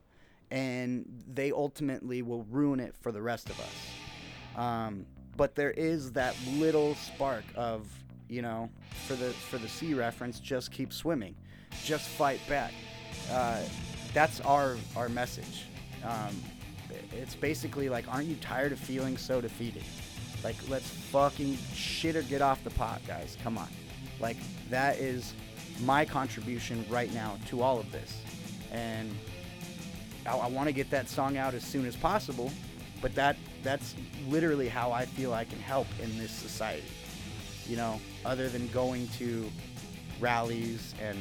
and 0.52 1.06
they 1.34 1.52
ultimately 1.52 2.22
will 2.22 2.44
ruin 2.50 2.80
it 2.80 2.96
for 3.00 3.12
the 3.12 3.22
rest 3.22 3.50
of 3.50 3.60
us. 3.60 4.58
Um, 4.58 5.06
but 5.38 5.56
there 5.56 5.72
is 5.72 6.12
that 6.14 6.36
little 6.54 6.96
spark 6.96 7.44
of 7.56 7.88
you 8.28 8.42
know 8.42 8.70
for 9.08 9.14
the 9.16 9.30
for 9.30 9.58
the 9.58 9.70
sea 9.70 9.94
reference 9.94 10.40
just 10.40 10.72
keep 10.72 10.92
swimming 10.92 11.36
just 11.84 12.08
fight 12.08 12.40
back. 12.48 12.74
Uh, 13.32 13.62
that's 14.14 14.40
our 14.42 14.78
our 14.96 15.10
message. 15.10 15.66
Um, 16.04 16.36
it's 17.12 17.36
basically 17.36 17.90
like 17.90 18.08
aren't 18.08 18.28
you 18.28 18.36
tired 18.36 18.72
of 18.72 18.80
feeling 18.80 19.18
so 19.18 19.42
defeated? 19.42 19.84
Like 20.44 20.56
let's 20.70 20.90
fucking 20.90 21.58
shit 21.74 22.16
or 22.16 22.22
get 22.24 22.42
off 22.42 22.64
the 22.64 22.70
pot 22.72 23.02
guys. 23.08 23.38
Come 23.44 23.58
on. 23.58 23.70
Like 24.20 24.38
that 24.70 24.98
is 24.98 25.34
my 25.84 26.06
contribution 26.06 26.86
right 26.90 27.14
now 27.14 27.38
to 27.48 27.62
all 27.62 27.80
of 27.80 27.92
this. 27.92 28.22
And 28.72 29.14
I, 30.26 30.36
I 30.38 30.48
want 30.48 30.68
to 30.68 30.74
get 30.74 30.90
that 30.90 31.10
song 31.10 31.38
out 31.38 31.54
as 31.54 31.64
soon 31.64 31.86
as 31.86 31.96
possible, 31.96 32.52
but 33.02 33.14
that 33.16 33.38
that's 33.68 33.96
literally 34.30 34.70
how 34.70 34.94
I 34.94 35.06
feel 35.06 35.34
I 35.34 35.44
can 35.44 35.60
help 35.60 35.88
in 36.02 36.18
this 36.18 36.32
society. 36.32 36.88
You 37.68 37.76
know, 37.76 38.00
other 38.24 38.48
than 38.48 38.68
going 38.70 39.10
to 39.20 39.50
rallies 40.22 40.96
and 41.02 41.18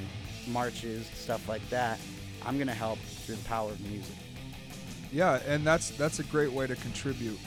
marches, 0.47 1.07
stuff 1.09 1.49
like 1.49 1.69
that, 1.71 1.99
I'm 2.45 2.57
gonna 2.57 2.73
help 2.73 3.01
through 3.01 3.35
the 3.35 3.45
power 3.45 3.71
of 3.71 3.81
music. 3.81 4.15
Yeah, 5.13 5.41
and 5.47 5.67
that's 5.67 5.91
that's 5.91 6.21
a 6.21 6.25
great 6.25 6.53
way 6.53 6.69
to 6.69 6.77
contribute. 6.77 7.39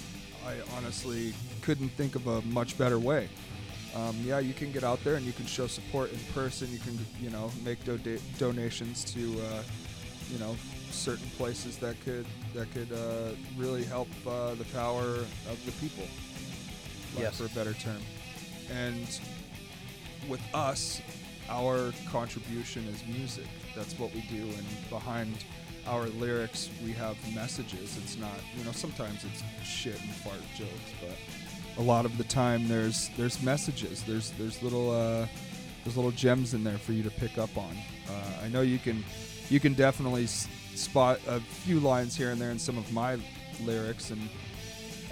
I 0.46 0.56
honestly 0.76 1.34
couldn't 1.62 1.90
think 1.90 2.16
of 2.16 2.28
a 2.28 2.42
much 2.42 2.78
better 2.78 3.00
way. 3.00 3.30
Um, 3.96 4.16
yeah, 4.24 4.40
you 4.40 4.54
can 4.54 4.72
get 4.72 4.84
out 4.84 5.04
there 5.04 5.16
and 5.16 5.26
you 5.26 5.34
can 5.34 5.46
show 5.46 5.68
support 5.68 6.12
in 6.12 6.20
person. 6.34 6.72
You 6.72 6.80
can, 6.80 6.98
you 7.20 7.30
know, 7.30 7.52
make 7.64 7.84
do- 7.86 8.20
donations 8.38 9.04
to, 9.06 9.20
uh, 9.20 9.64
you 10.32 10.38
know, 10.38 10.56
certain 10.92 11.30
places 11.38 11.78
that 11.78 11.96
could 12.04 12.26
that 12.54 12.72
could 12.74 12.92
uh, 12.92 13.32
really 13.58 13.84
help 13.84 14.08
uh, 14.28 14.56
the 14.56 14.66
power 14.66 15.06
of 15.50 15.66
the 15.66 15.72
people, 15.74 16.04
like, 17.16 17.24
Yes. 17.24 17.38
for 17.38 17.46
a 17.46 17.50
better 17.50 17.74
term. 17.74 18.02
And 18.72 19.08
with 20.28 20.42
us, 20.54 21.02
our 21.50 21.92
contribution 22.12 22.86
is 22.88 23.02
music. 23.08 23.48
That's 23.76 23.98
what 23.98 24.14
we 24.14 24.22
do, 24.22 24.44
and 24.44 24.66
behind 24.90 25.34
our 25.88 26.06
lyrics, 26.08 26.70
we 26.84 26.92
have 26.94 27.16
messages. 27.34 27.98
It's 27.98 28.18
not, 28.18 28.36
you 28.58 28.64
know, 28.64 28.72
sometimes 28.72 29.24
it's 29.24 29.42
shit 29.68 30.00
and 30.02 30.12
fart 30.12 30.42
jokes, 30.56 30.92
but 31.02 31.18
a 31.78 31.82
lot 31.82 32.06
of 32.06 32.18
the 32.18 32.26
time 32.26 32.68
there's 32.68 33.10
there's 33.18 33.42
messages. 33.42 34.04
There's 34.04 34.32
there's 34.32 34.62
little 34.62 34.92
uh, 34.92 35.26
there's 35.84 35.96
little 35.96 36.12
gems 36.12 36.54
in 36.54 36.64
there 36.64 36.78
for 36.78 36.92
you 36.94 37.02
to 37.04 37.10
pick 37.12 37.38
up 37.38 37.56
on. 37.58 37.76
Uh, 38.08 38.44
I 38.46 38.50
know 38.50 38.62
you 38.62 38.78
can 38.80 39.04
you 39.50 39.60
can 39.60 39.74
definitely 39.74 40.24
s- 40.26 40.48
spot 40.76 41.20
a 41.28 41.40
few 41.40 41.80
lines 41.80 42.16
here 42.16 42.32
and 42.32 42.40
there 42.40 42.52
in 42.52 42.60
some 42.60 42.78
of 42.78 42.92
my 42.94 43.18
lyrics 43.64 44.12
and 44.12 44.30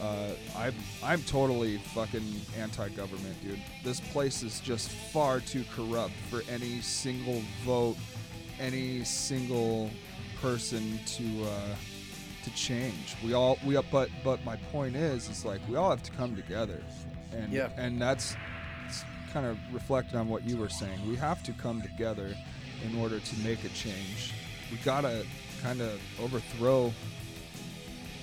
uh, 0.01 0.29
I'm 0.55 0.75
I'm 1.03 1.23
totally 1.23 1.77
fucking 1.79 2.23
anti-government, 2.59 3.35
dude. 3.41 3.59
This 3.83 3.99
place 3.99 4.43
is 4.43 4.59
just 4.59 4.89
far 4.91 5.39
too 5.39 5.63
corrupt 5.75 6.13
for 6.29 6.43
any 6.51 6.81
single 6.81 7.41
vote, 7.65 7.97
any 8.59 9.03
single 9.03 9.89
person 10.39 10.99
to 11.07 11.23
uh, 11.45 11.75
to 12.43 12.49
change. 12.53 13.15
We 13.25 13.33
all 13.33 13.57
we 13.65 13.75
but 13.91 14.09
but 14.23 14.45
my 14.45 14.55
point 14.71 14.95
is 14.95 15.29
is 15.29 15.43
like 15.43 15.61
we 15.67 15.77
all 15.77 15.89
have 15.89 16.03
to 16.03 16.11
come 16.11 16.35
together, 16.35 16.79
and 17.31 17.51
Yeah. 17.51 17.69
and 17.75 17.99
that's 17.99 18.35
kind 19.33 19.47
of 19.47 19.57
reflecting 19.73 20.19
on 20.19 20.29
what 20.29 20.43
you 20.47 20.57
were 20.57 20.69
saying. 20.69 21.09
We 21.09 21.15
have 21.15 21.41
to 21.41 21.53
come 21.53 21.81
together 21.81 22.35
in 22.85 22.97
order 22.99 23.19
to 23.19 23.35
make 23.39 23.63
a 23.63 23.69
change. 23.69 24.33
We 24.71 24.77
gotta 24.77 25.25
kind 25.61 25.81
of 25.81 25.99
overthrow 26.21 26.93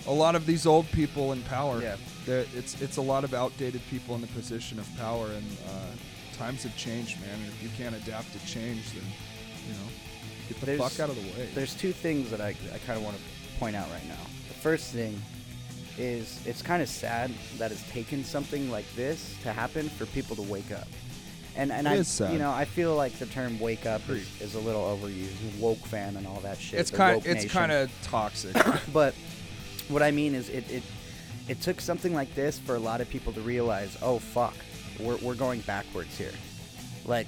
a 0.07 0.13
lot 0.13 0.35
of 0.35 0.45
these 0.47 0.67
old 0.67 0.87
people 0.93 1.33
in 1.33 1.43
power. 1.43 1.81
Yeah. 1.81 1.97
That 2.27 2.47
it's 2.55 2.81
it's 2.81 2.97
a 2.99 3.03
lot 3.03 3.25
of 3.25 3.35
outdated 3.35 3.81
people 3.91 4.15
in 4.15 4.21
the 4.21 4.27
position 4.29 4.79
of 4.79 4.89
power, 4.97 5.27
and 5.27 5.47
uh, 5.69 6.37
times 6.39 6.63
have 6.63 6.77
changed, 6.77 7.21
man. 7.21 7.35
And 7.35 7.49
if 7.49 7.63
you 7.63 7.69
can't 7.77 7.95
adapt 7.95 8.33
to 8.33 8.47
change, 8.47 8.93
then 8.93 9.03
you 9.67 9.73
know, 9.75 9.89
get 10.49 10.61
the 10.61 10.67
There's- 10.67 10.81
fuck 10.81 11.01
out 11.01 11.11
of 11.11 11.17
the 11.17 11.29
way. 11.41 11.49
There's 11.55 11.75
two 11.75 11.93
things 11.93 12.31
that 12.31 12.41
I, 12.41 12.49
I 12.75 12.79
kind 12.87 12.99
of 12.99 13.03
want 13.05 13.17
to 13.17 13.23
point 13.59 13.77
out 13.77 13.89
right 13.91 14.07
now. 14.09 14.23
The 14.49 14.55
first 14.55 14.93
thing 14.93 15.21
is 15.99 16.41
it's 16.47 16.61
kind 16.63 16.83
of 16.83 16.89
sad 16.89 17.31
that 17.59 17.71
it's 17.73 17.89
taken 17.91 18.25
something 18.25 18.71
like 18.71 18.87
this 18.97 19.35
to 19.43 19.53
happen 19.53 19.89
for 19.89 20.07
people 20.07 20.35
to 20.37 20.43
wake 20.43 20.73
up. 20.73 20.89
And 21.57 21.71
and 21.71 21.87
I 21.87 21.95
is 21.95 22.09
sad. 22.09 22.33
you 22.33 22.39
know 22.39 22.51
I 22.51 22.65
feel 22.65 22.97
like 22.97 23.13
the 23.19 23.27
term 23.27 23.61
"wake 23.61 23.87
up" 23.87 24.09
is, 24.09 24.41
is 24.41 24.55
a 24.55 24.61
little 24.61 24.83
overused. 24.83 25.59
Woke 25.61 25.79
fan 25.79 26.17
and 26.17 26.27
all 26.27 26.41
that 26.41 26.59
shit. 26.59 26.81
it's 26.81 26.91
the 26.91 26.97
kind 26.97 27.17
woke 27.17 27.27
it's 27.27 27.45
nation. 27.45 27.51
kind 27.51 27.73
of 27.73 27.91
toxic. 28.03 28.57
But 28.93 29.15
what 29.89 30.03
I 30.03 30.11
mean 30.11 30.35
is, 30.35 30.49
it, 30.49 30.69
it 30.71 30.83
it 31.49 31.61
took 31.61 31.81
something 31.81 32.15
like 32.15 32.35
this 32.35 32.59
for 32.59 32.75
a 32.75 32.79
lot 32.79 33.01
of 33.01 33.09
people 33.09 33.33
to 33.35 33.41
realize, 33.41 33.97
oh 34.03 34.19
fuck, 34.19 34.55
we're 34.99 35.17
we're 35.19 35.35
going 35.35 35.61
backwards 35.61 36.17
here. 36.17 36.33
Like 37.05 37.27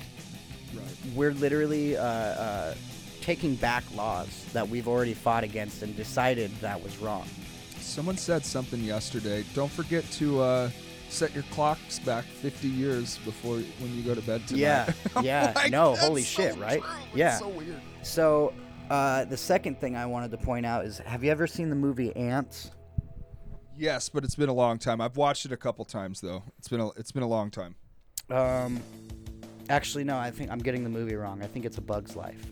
right. 0.74 0.84
we're 1.14 1.32
literally 1.32 1.96
uh, 1.96 2.02
uh, 2.02 2.74
taking 3.20 3.54
back 3.56 3.84
laws 3.94 4.44
that 4.52 4.68
we've 4.68 4.88
already 4.88 5.14
fought 5.14 5.44
against 5.44 5.82
and 5.82 5.94
decided 5.96 6.50
that 6.60 6.82
was 6.82 6.96
wrong. 6.98 7.26
Someone 7.78 8.16
said 8.16 8.44
something 8.44 8.80
yesterday. 8.80 9.44
Don't 9.54 9.70
forget 9.70 10.04
to 10.12 10.40
uh, 10.40 10.70
set 11.16 11.34
your 11.34 11.44
clocks 11.44 11.98
back 12.00 12.24
50 12.24 12.68
years 12.68 13.18
before 13.24 13.56
when 13.56 13.94
you 13.96 14.02
go 14.02 14.14
to 14.14 14.20
bed 14.22 14.46
tonight. 14.46 14.60
Yeah, 14.60 14.92
yeah. 15.22 15.52
like, 15.56 15.70
no, 15.72 15.96
holy 15.96 16.22
so 16.22 16.42
shit, 16.42 16.56
right? 16.58 16.82
true. 16.82 16.90
It's 17.08 17.16
Yeah. 17.16 17.38
so 17.38 17.48
weird. 17.48 17.80
So 18.02 18.52
uh, 18.90 19.24
the 19.24 19.36
second 19.36 19.80
thing 19.80 19.96
I 19.96 20.04
wanted 20.06 20.30
to 20.32 20.36
point 20.36 20.66
out 20.66 20.84
is, 20.84 20.98
have 20.98 21.24
you 21.24 21.30
ever 21.30 21.46
seen 21.46 21.70
the 21.70 21.76
movie 21.76 22.14
Ants? 22.14 22.70
Yes, 23.78 24.08
but 24.08 24.24
it's 24.24 24.34
been 24.36 24.48
a 24.48 24.54
long 24.54 24.78
time. 24.78 25.00
I've 25.00 25.16
watched 25.16 25.44
it 25.46 25.52
a 25.52 25.56
couple 25.56 25.84
times 25.84 26.20
though. 26.20 26.42
It's 26.58 26.68
been 26.68 26.80
a, 26.80 26.88
it's 26.90 27.12
been 27.12 27.22
a 27.22 27.28
long 27.28 27.50
time. 27.50 27.74
Um, 28.30 28.80
actually, 29.68 30.04
no. 30.04 30.16
I 30.18 30.30
think 30.30 30.50
I'm 30.50 30.58
getting 30.58 30.84
the 30.84 30.90
movie 30.90 31.14
wrong. 31.14 31.42
I 31.42 31.46
think 31.46 31.64
it's 31.64 31.78
A 31.78 31.82
Bug's 31.82 32.14
Life. 32.16 32.42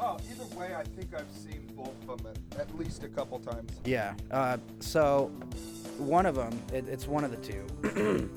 Oh, 0.00 0.16
either 0.30 0.44
way, 0.56 0.74
I 0.76 0.84
think 0.84 1.12
I've 1.14 1.30
seen 1.32 1.66
both 1.76 1.92
of 2.08 2.22
them 2.22 2.32
at, 2.52 2.60
at 2.68 2.78
least 2.78 3.02
a 3.02 3.08
couple 3.08 3.38
times. 3.40 3.72
Yeah. 3.84 4.14
Uh, 4.30 4.58
so 4.80 5.30
one 5.98 6.26
of 6.26 6.34
them, 6.34 6.60
it, 6.72 6.86
it's 6.88 7.06
one 7.06 7.24
of 7.24 7.30
the 7.30 7.36
two. 7.36 8.30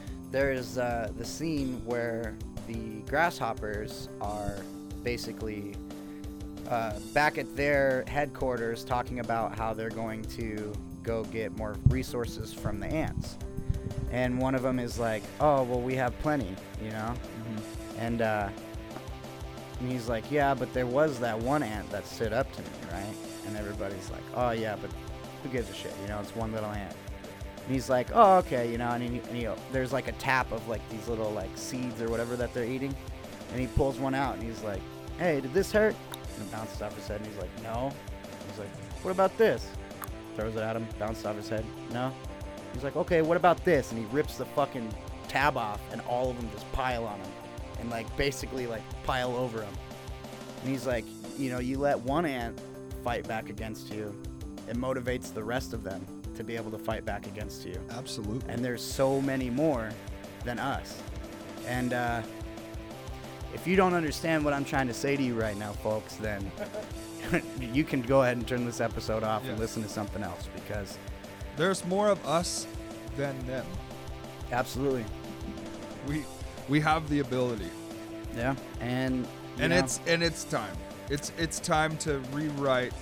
there 0.30 0.52
is 0.52 0.78
uh, 0.78 1.10
the 1.16 1.24
scene 1.24 1.82
where 1.84 2.36
the 2.66 3.00
grasshoppers 3.08 4.08
are 4.20 4.56
basically 5.02 5.74
uh, 6.68 6.98
back 7.12 7.38
at 7.38 7.56
their 7.56 8.04
headquarters 8.06 8.84
talking 8.84 9.20
about 9.20 9.56
how 9.56 9.72
they're 9.74 9.90
going 9.90 10.22
to 10.22 10.72
go 11.02 11.24
get 11.24 11.56
more 11.56 11.76
resources 11.88 12.52
from 12.52 12.78
the 12.78 12.86
ants. 12.86 13.36
And 14.12 14.38
one 14.38 14.54
of 14.54 14.62
them 14.62 14.78
is 14.78 14.98
like, 14.98 15.22
"Oh, 15.40 15.62
well, 15.62 15.80
we 15.80 15.94
have 15.94 16.18
plenty," 16.18 16.56
you 16.82 16.90
know. 16.90 17.14
And 17.98 18.22
uh, 18.22 18.48
and 19.80 19.90
he's 19.90 20.08
like, 20.08 20.30
yeah, 20.30 20.54
but 20.54 20.72
there 20.74 20.86
was 20.86 21.18
that 21.20 21.38
one 21.38 21.62
ant 21.62 21.90
that 21.90 22.06
stood 22.06 22.32
up 22.32 22.52
to 22.52 22.60
me, 22.60 22.68
right? 22.92 23.14
And 23.46 23.56
everybody's 23.56 24.10
like, 24.10 24.22
oh 24.34 24.50
yeah, 24.50 24.76
but 24.80 24.90
who 25.42 25.48
gives 25.48 25.70
a 25.70 25.74
shit? 25.74 25.94
You 26.02 26.08
know, 26.08 26.20
it's 26.20 26.34
one 26.34 26.52
little 26.52 26.70
ant. 26.70 26.94
And 27.64 27.74
he's 27.74 27.88
like, 27.88 28.08
oh 28.14 28.38
okay, 28.38 28.70
you 28.70 28.78
know, 28.78 28.90
and, 28.90 29.02
he, 29.02 29.18
and 29.18 29.36
he, 29.36 29.48
there's 29.72 29.92
like 29.92 30.08
a 30.08 30.12
tap 30.12 30.50
of 30.52 30.66
like 30.68 30.86
these 30.88 31.06
little 31.08 31.30
like 31.30 31.50
seeds 31.54 32.00
or 32.00 32.08
whatever 32.08 32.36
that 32.36 32.52
they're 32.54 32.64
eating, 32.64 32.94
and 33.52 33.60
he 33.60 33.66
pulls 33.68 33.98
one 33.98 34.14
out 34.14 34.34
and 34.34 34.42
he's 34.42 34.62
like, 34.62 34.80
hey, 35.18 35.40
did 35.40 35.52
this 35.52 35.70
hurt? 35.70 35.94
And 36.36 36.46
it 36.46 36.52
bounces 36.52 36.80
off 36.82 36.94
his 36.96 37.06
head, 37.06 37.18
and 37.20 37.26
he's 37.26 37.38
like, 37.38 37.62
no. 37.62 37.92
He's 38.48 38.58
like, 38.58 38.74
what 39.02 39.10
about 39.10 39.36
this? 39.36 39.68
Throws 40.36 40.54
it 40.54 40.62
at 40.62 40.76
him, 40.76 40.86
bounces 40.98 41.24
off 41.26 41.36
his 41.36 41.48
head, 41.48 41.64
no. 41.92 42.12
He's 42.72 42.84
like, 42.84 42.96
okay, 42.96 43.20
what 43.20 43.36
about 43.36 43.64
this? 43.64 43.92
And 43.92 44.00
he 44.00 44.06
rips 44.14 44.36
the 44.36 44.46
fucking 44.46 44.92
tab 45.28 45.56
off, 45.56 45.80
and 45.92 46.00
all 46.02 46.30
of 46.30 46.36
them 46.36 46.48
just 46.52 46.70
pile 46.72 47.04
on 47.04 47.18
him, 47.18 47.30
and 47.80 47.90
like 47.90 48.14
basically 48.16 48.66
like 48.66 48.82
pile 49.04 49.36
over 49.36 49.62
him. 49.62 49.74
And 50.62 50.70
he's 50.70 50.86
like, 50.86 51.04
you 51.38 51.50
know, 51.50 51.58
you 51.58 51.78
let 51.78 51.98
one 52.00 52.26
ant 52.26 52.60
fight 53.04 53.26
back 53.26 53.48
against 53.48 53.92
you, 53.92 54.14
it 54.70 54.76
motivates 54.76 55.34
the 55.34 55.42
rest 55.42 55.72
of 55.74 55.82
them 55.82 56.06
to 56.36 56.44
be 56.44 56.56
able 56.56 56.70
to 56.70 56.78
fight 56.78 57.04
back 57.04 57.26
against 57.26 57.66
you. 57.66 57.78
Absolutely. 57.90 58.48
And 58.48 58.64
there's 58.64 58.82
so 58.82 59.20
many 59.20 59.50
more 59.50 59.90
than 60.44 60.58
us. 60.60 61.02
And 61.66 61.92
uh, 61.92 62.22
if 63.52 63.66
you 63.66 63.74
don't 63.74 63.94
understand 63.94 64.44
what 64.44 64.54
I'm 64.54 64.64
trying 64.64 64.86
to 64.86 64.94
say 64.94 65.16
to 65.16 65.22
you 65.22 65.34
right 65.34 65.56
now, 65.56 65.72
folks, 65.72 66.14
then 66.14 66.50
you 67.60 67.82
can 67.82 68.00
go 68.00 68.22
ahead 68.22 68.36
and 68.36 68.46
turn 68.46 68.64
this 68.64 68.80
episode 68.80 69.24
off 69.24 69.46
and 69.48 69.58
listen 69.58 69.82
to 69.82 69.88
something 69.88 70.22
else 70.22 70.48
because 70.54 70.96
There's 71.56 71.84
more 71.86 72.08
of 72.08 72.24
us 72.24 72.66
than 73.16 73.36
them. 73.46 73.66
absolutely, 74.52 75.04
We 76.06 76.24
we 76.68 76.80
have 76.80 77.08
the 77.08 77.18
ability, 77.18 77.70
yeah. 78.36 78.54
And 78.80 79.26
and 79.58 79.70
know, 79.70 79.78
it's 79.78 80.00
and 80.06 80.22
it's 80.22 80.44
time. 80.44 80.76
It's 81.10 81.32
it's 81.36 81.58
time 81.58 81.96
to 81.98 82.20
rewrite 82.32 82.92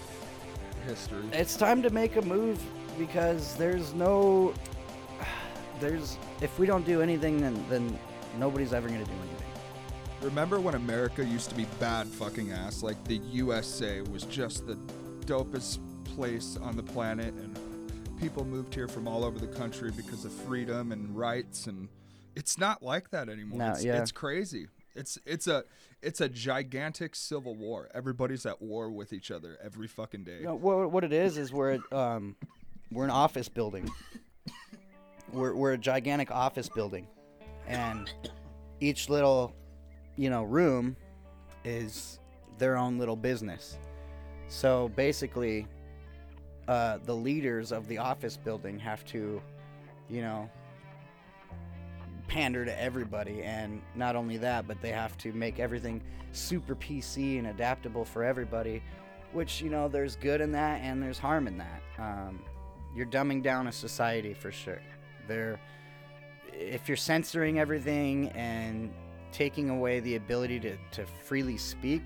history. 0.89 1.23
it's 1.33 1.57
time 1.57 1.83
to 1.83 1.91
make 1.91 2.17
a 2.17 2.23
move 2.23 2.61
because 2.99 3.55
there's 3.57 3.95
no 3.95 4.53
there's 5.81 6.19
if 6.41 6.59
we 6.59 6.67
don't 6.67 6.85
do 6.85 7.01
anything 7.03 7.41
then 7.41 7.65
then 7.69 7.99
nobody's 8.39 8.73
ever 8.73 8.89
going 8.89 9.05
to 9.05 9.11
do 9.11 9.17
anything 9.17 9.49
Remember 10.21 10.59
when 10.59 10.75
America 10.75 11.25
used 11.25 11.49
to 11.51 11.55
be 11.55 11.65
bad 11.79 12.09
fucking 12.09 12.51
ass? 12.51 12.83
Like 12.83 13.03
the 13.05 13.19
USA 13.19 14.01
was 14.01 14.25
just 14.25 14.67
the 14.67 14.77
dopest 15.27 15.79
place 16.05 16.59
on 16.61 16.77
the 16.77 16.83
planet, 16.83 17.33
and 17.35 17.57
people 18.19 18.45
moved 18.45 18.75
here 18.75 18.89
from 18.89 19.07
all 19.07 19.25
over 19.25 19.39
the 19.39 19.47
country 19.47 19.93
because 19.93 20.25
of 20.25 20.33
freedom 20.33 20.91
and 20.91 21.17
rights, 21.17 21.69
and 21.69 21.89
it's 22.35 22.59
not 22.59 22.83
like 22.83 23.11
that 23.11 23.29
anymore. 23.29 23.61
No, 23.61 23.71
it's, 23.71 23.85
yeah. 23.85 24.01
it's 24.01 24.11
crazy. 24.11 24.67
It's 24.99 25.17
it's 25.25 25.47
a 25.47 25.65
it's 26.03 26.21
a 26.21 26.29
gigantic 26.29 27.15
civil 27.15 27.55
war. 27.55 27.89
Everybody's 27.95 28.45
at 28.47 28.61
war 28.61 28.91
with 28.91 29.13
each 29.13 29.31
other 29.31 29.57
every 29.63 29.87
fucking 29.87 30.25
day. 30.25 30.41
No, 30.43 30.57
what, 30.57 30.91
what 30.91 31.05
it 31.05 31.13
is 31.13 31.39
is 31.39 31.53
we're 31.53 31.79
um, 31.93 32.35
we're 32.91 33.05
an 33.05 33.11
office 33.11 33.49
building. 33.49 33.89
We're 35.33 35.55
we're 35.55 35.75
a 35.75 35.79
gigantic 35.79 36.31
office 36.33 36.69
building, 36.69 37.07
and 37.69 38.13
each 38.81 39.09
little, 39.09 39.55
you 40.17 40.31
know, 40.31 40.43
room 40.43 40.97
is 41.65 42.19
their 42.59 42.77
own 42.77 42.99
little 42.99 43.17
business. 43.17 43.79
So 44.49 44.89
basically, 44.97 45.67
uh, 46.67 46.99
the 47.05 47.15
leaders 47.15 47.71
of 47.71 47.87
the 47.87 47.99
office 47.99 48.37
building 48.37 48.79
have 48.81 49.05
to, 49.07 49.41
you 50.09 50.23
know, 50.23 50.51
pander 52.29 52.65
to 52.65 52.81
everybody, 52.81 53.43
and 53.43 53.83
not 53.95 54.15
only 54.15 54.37
that, 54.37 54.69
but 54.69 54.81
they 54.81 54.93
have 54.93 55.17
to 55.19 55.33
make 55.33 55.59
everything 55.59 56.01
super 56.33 56.77
PC 56.77 57.39
and 57.39 57.49
adaptable 57.49 58.05
for 58.05 58.23
everybody 58.23 58.83
which 59.33 59.61
you 59.61 59.71
know 59.71 59.89
there's 59.89 60.17
good 60.17 60.41
in 60.41 60.53
that 60.53 60.81
and 60.81 61.03
there's 61.03 61.19
harm 61.19 61.47
in 61.47 61.59
that. 61.59 61.83
Um, 61.99 62.41
you're 62.95 63.07
dumbing 63.07 63.43
down 63.43 63.67
a 63.67 63.73
society 63.73 64.35
for 64.35 64.51
sure. 64.51 64.81
There, 65.27 65.61
if 66.53 66.89
you're 66.89 66.97
censoring 66.97 67.59
everything 67.59 68.31
and 68.31 68.93
taking 69.31 69.69
away 69.69 70.01
the 70.01 70.17
ability 70.17 70.59
to, 70.61 70.77
to 70.93 71.05
freely 71.25 71.59
speak, 71.59 72.03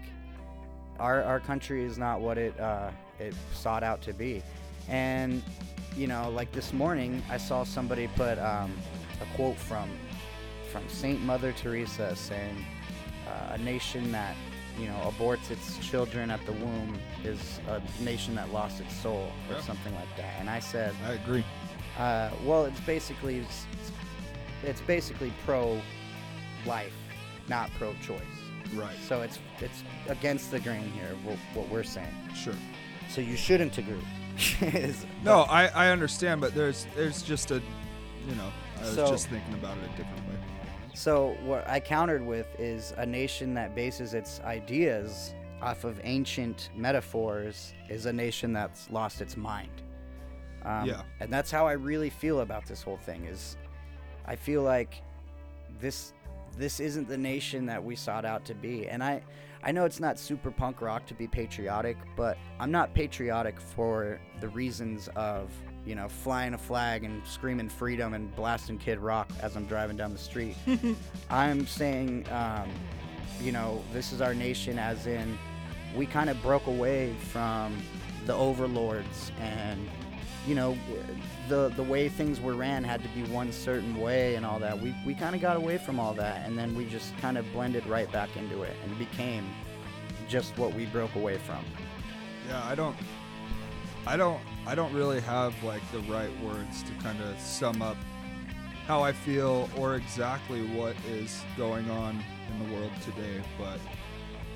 our, 0.99 1.23
our 1.23 1.41
country 1.41 1.85
is 1.85 1.99
not 1.99 2.21
what 2.21 2.37
it 2.39 2.59
uh, 2.59 2.91
it 3.19 3.35
sought 3.53 3.83
out 3.83 4.03
to 4.03 4.13
be. 4.13 4.43
And 4.89 5.43
you 5.97 6.07
know, 6.07 6.31
like 6.31 6.51
this 6.53 6.73
morning, 6.73 7.23
I 7.31 7.37
saw 7.37 7.65
somebody 7.65 8.09
put 8.17 8.39
um, 8.39 8.73
a 9.21 9.37
quote 9.37 9.57
from 9.57 9.89
from 10.73 10.89
Saint 10.89 11.21
Mother 11.23 11.53
Teresa 11.53 12.17
saying, 12.17 12.65
uh, 13.29 13.53
"A 13.53 13.59
nation 13.59 14.11
that 14.13 14.35
you 14.79 14.87
know 14.89 15.13
aborts 15.19 15.51
its 15.51 15.79
children 15.79 16.31
at 16.31 16.45
the 16.47 16.53
womb 16.53 16.99
is 17.25 17.61
a 17.69 17.81
nation 18.03 18.35
that 18.37 18.51
lost 18.53 18.81
its 18.81 18.95
soul," 18.97 19.31
or 19.51 19.57
Yeah. 19.57 19.61
something 19.61 19.95
like 19.95 20.17
that. 20.17 20.35
And 20.41 20.49
I 20.49 20.59
said, 20.61 20.95
I 21.07 21.13
agree. 21.13 21.45
uh, 21.99 22.31
well, 22.45 22.65
it's 22.65 22.81
basically 22.81 23.41
it's, 23.41 23.67
it's 24.65 24.81
basically 24.81 25.33
pro 25.45 25.81
life, 26.65 26.95
not 27.49 27.71
pro 27.79 27.93
choice. 28.03 28.21
Right. 28.75 28.97
So 29.07 29.21
it's 29.21 29.39
it's 29.61 29.83
against 30.09 30.51
the 30.51 30.59
grain 30.61 30.91
here, 30.93 31.15
what, 31.25 31.37
what 31.53 31.69
we're 31.69 31.83
saying. 31.85 32.15
Sure. 32.35 32.55
So 33.11 33.21
you 33.21 33.37
shouldn't 33.37 33.77
agree. 33.79 34.01
No, 35.23 35.43
I, 35.43 35.67
I 35.67 35.89
understand, 35.91 36.41
but 36.41 36.55
there's 36.55 36.87
there's 36.97 37.23
just 37.23 37.51
a, 37.51 37.57
you 38.27 38.35
know, 38.37 38.51
I 38.79 38.81
was 38.81 38.95
So- 38.95 39.07
just 39.11 39.29
thinking 39.29 39.53
about 39.55 39.77
it 39.77 39.85
a 39.85 39.97
different 39.99 40.27
way. 40.29 40.37
So 40.95 41.37
what 41.45 41.67
I 41.69 41.81
countered 41.81 42.25
with 42.25 42.49
is 42.59 42.93
a 42.97 43.07
nation 43.07 43.55
that 43.55 43.75
bases 43.75 44.15
its 44.15 44.41
ideas 44.41 45.35
off 45.61 45.85
of 45.85 46.01
ancient 46.05 46.71
metaphors 46.77 47.73
is 47.89 48.07
a 48.07 48.13
nation 48.13 48.53
that's 48.53 48.91
lost 48.91 49.21
its 49.21 49.37
mind. 49.37 49.83
Um, 50.65 50.87
Yeah. 50.87 51.03
And 51.21 51.33
that's 51.33 51.51
how 51.51 51.67
I 51.67 51.73
really 51.73 52.11
feel 52.11 52.41
about 52.41 52.67
this 52.67 52.83
whole 52.83 52.99
thing. 52.99 53.25
Is 53.25 53.57
I 54.27 54.37
feel 54.37 54.63
like 54.63 55.03
this 55.81 56.13
this 56.59 56.81
isn't 56.81 57.09
the 57.09 57.17
nation 57.17 57.65
that 57.67 57.83
we 57.83 57.97
sought 57.97 58.25
out 58.25 58.45
to 58.47 58.55
be. 58.55 58.89
And 58.89 59.03
I 59.03 59.23
I 59.65 59.71
know 59.73 59.85
it's 59.85 60.01
not 60.01 60.19
super 60.19 60.51
punk 60.51 60.83
rock 60.83 61.07
to 61.07 61.15
be 61.15 61.29
patriotic, 61.29 61.97
but 62.17 62.37
I'm 62.59 62.73
not 62.73 62.93
patriotic 62.95 63.61
for 63.61 64.21
the 64.41 64.49
reasons 64.49 65.09
of 65.15 65.51
you 65.85 65.95
know 65.95 66.09
flying 66.09 66.55
a 66.55 66.59
flag 66.59 67.05
and 67.05 67.27
screaming 67.27 67.69
freedom 67.69 68.15
and 68.15 68.35
blasting 68.37 68.79
Kid 68.79 68.99
Rock 68.99 69.31
as 69.41 69.57
I'm 69.57 69.67
driving 69.67 69.97
down 69.97 70.13
the 70.13 70.19
street. 70.19 70.57
I'm 71.31 71.67
saying, 71.67 72.27
um, 72.31 72.71
you 73.41 73.53
know, 73.53 73.83
this 73.93 74.13
is 74.13 74.21
our 74.21 74.35
nation, 74.35 74.79
as 74.79 75.07
in, 75.07 75.39
we 75.97 76.07
kind 76.07 76.31
of 76.31 76.41
broke 76.43 76.67
away 76.67 77.15
from 77.31 77.77
the 78.27 78.35
overlords, 78.35 79.33
and 79.41 79.89
you 80.47 80.55
know, 80.55 80.77
the 81.49 81.69
the 81.77 81.83
way 81.83 82.09
things 82.09 82.41
were 82.41 82.55
ran 82.55 82.85
had 82.85 83.03
to 83.03 83.09
be 83.11 83.23
one 83.33 83.53
certain 83.53 84.01
way 84.01 84.37
and 84.37 84.47
all 84.47 84.59
that. 84.61 84.81
We 84.81 84.95
we 85.05 85.15
kind 85.15 85.35
of 85.35 85.41
got 85.41 85.57
away 85.57 85.79
from 85.79 85.99
all 85.99 86.15
that, 86.15 86.47
and 86.47 86.57
then 86.59 86.75
we 86.75 86.87
just 86.87 87.17
kind 87.19 87.37
of 87.37 87.51
blended 87.53 87.87
right 87.87 88.11
back 88.13 88.37
into 88.37 88.63
it 88.63 88.77
and 88.85 88.99
became 88.99 89.45
just 90.29 90.57
what 90.57 90.73
we 90.75 90.87
broke 90.87 91.15
away 91.15 91.39
from. 91.39 91.65
Yeah, 92.49 92.65
I 92.65 92.75
don't, 92.75 92.97
I 94.07 94.17
don't, 94.17 94.41
I 94.67 94.75
don't 94.75 94.93
really 94.93 95.21
have 95.21 95.55
like 95.63 95.83
the 95.93 96.01
right 96.01 96.31
words 96.43 96.83
to 96.83 96.93
kind 97.03 97.21
of 97.23 97.39
sum 97.39 97.83
up 97.83 97.97
how 98.87 99.03
I 99.03 99.13
feel 99.13 99.71
or 99.77 99.95
exactly 99.95 100.67
what 100.77 100.97
is 101.09 101.43
going 101.57 101.89
on 101.89 102.23
in 102.51 102.69
the 102.69 102.75
world 102.75 102.91
today. 103.05 103.41
But 103.59 103.79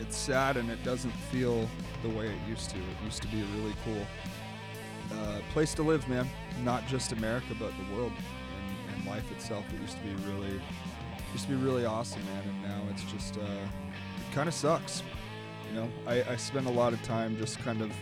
it's 0.00 0.16
sad 0.16 0.56
and 0.56 0.70
it 0.70 0.82
doesn't 0.82 1.12
feel 1.30 1.68
the 2.02 2.08
way 2.08 2.26
it 2.26 2.48
used 2.48 2.70
to. 2.70 2.76
It 2.76 3.04
used 3.04 3.22
to 3.22 3.28
be 3.28 3.40
a 3.40 3.44
really 3.56 3.74
cool 3.84 4.06
uh, 5.18 5.40
place 5.52 5.74
to 5.74 5.82
live, 5.82 6.08
man. 6.08 6.28
Not 6.64 6.86
just 6.88 7.12
America, 7.12 7.54
but 7.58 7.72
the 7.78 7.96
world 7.96 8.12
and, 8.12 8.96
and 8.96 9.06
life 9.06 9.30
itself. 9.30 9.64
It 9.72 9.80
used 9.80 9.96
to 9.96 10.02
be 10.02 10.14
really, 10.28 10.60
used 11.32 11.44
to 11.44 11.50
be 11.50 11.56
really 11.56 11.84
awesome, 11.84 12.24
man. 12.24 12.42
And 12.48 12.62
now 12.62 12.82
it's 12.90 13.04
just, 13.04 13.36
uh, 13.38 13.40
it 13.40 14.34
kind 14.34 14.48
of 14.48 14.54
sucks. 14.54 15.04
You 15.70 15.80
know, 15.80 15.88
I, 16.06 16.32
I 16.32 16.36
spend 16.36 16.66
a 16.66 16.70
lot 16.70 16.92
of 16.92 17.02
time 17.04 17.36
just 17.38 17.58
kind 17.60 17.80
of 17.80 17.92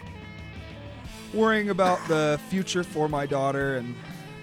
worrying 1.34 1.70
about 1.70 1.98
the 2.08 2.40
future 2.48 2.84
for 2.84 3.08
my 3.08 3.26
daughter 3.26 3.76
and, 3.76 3.94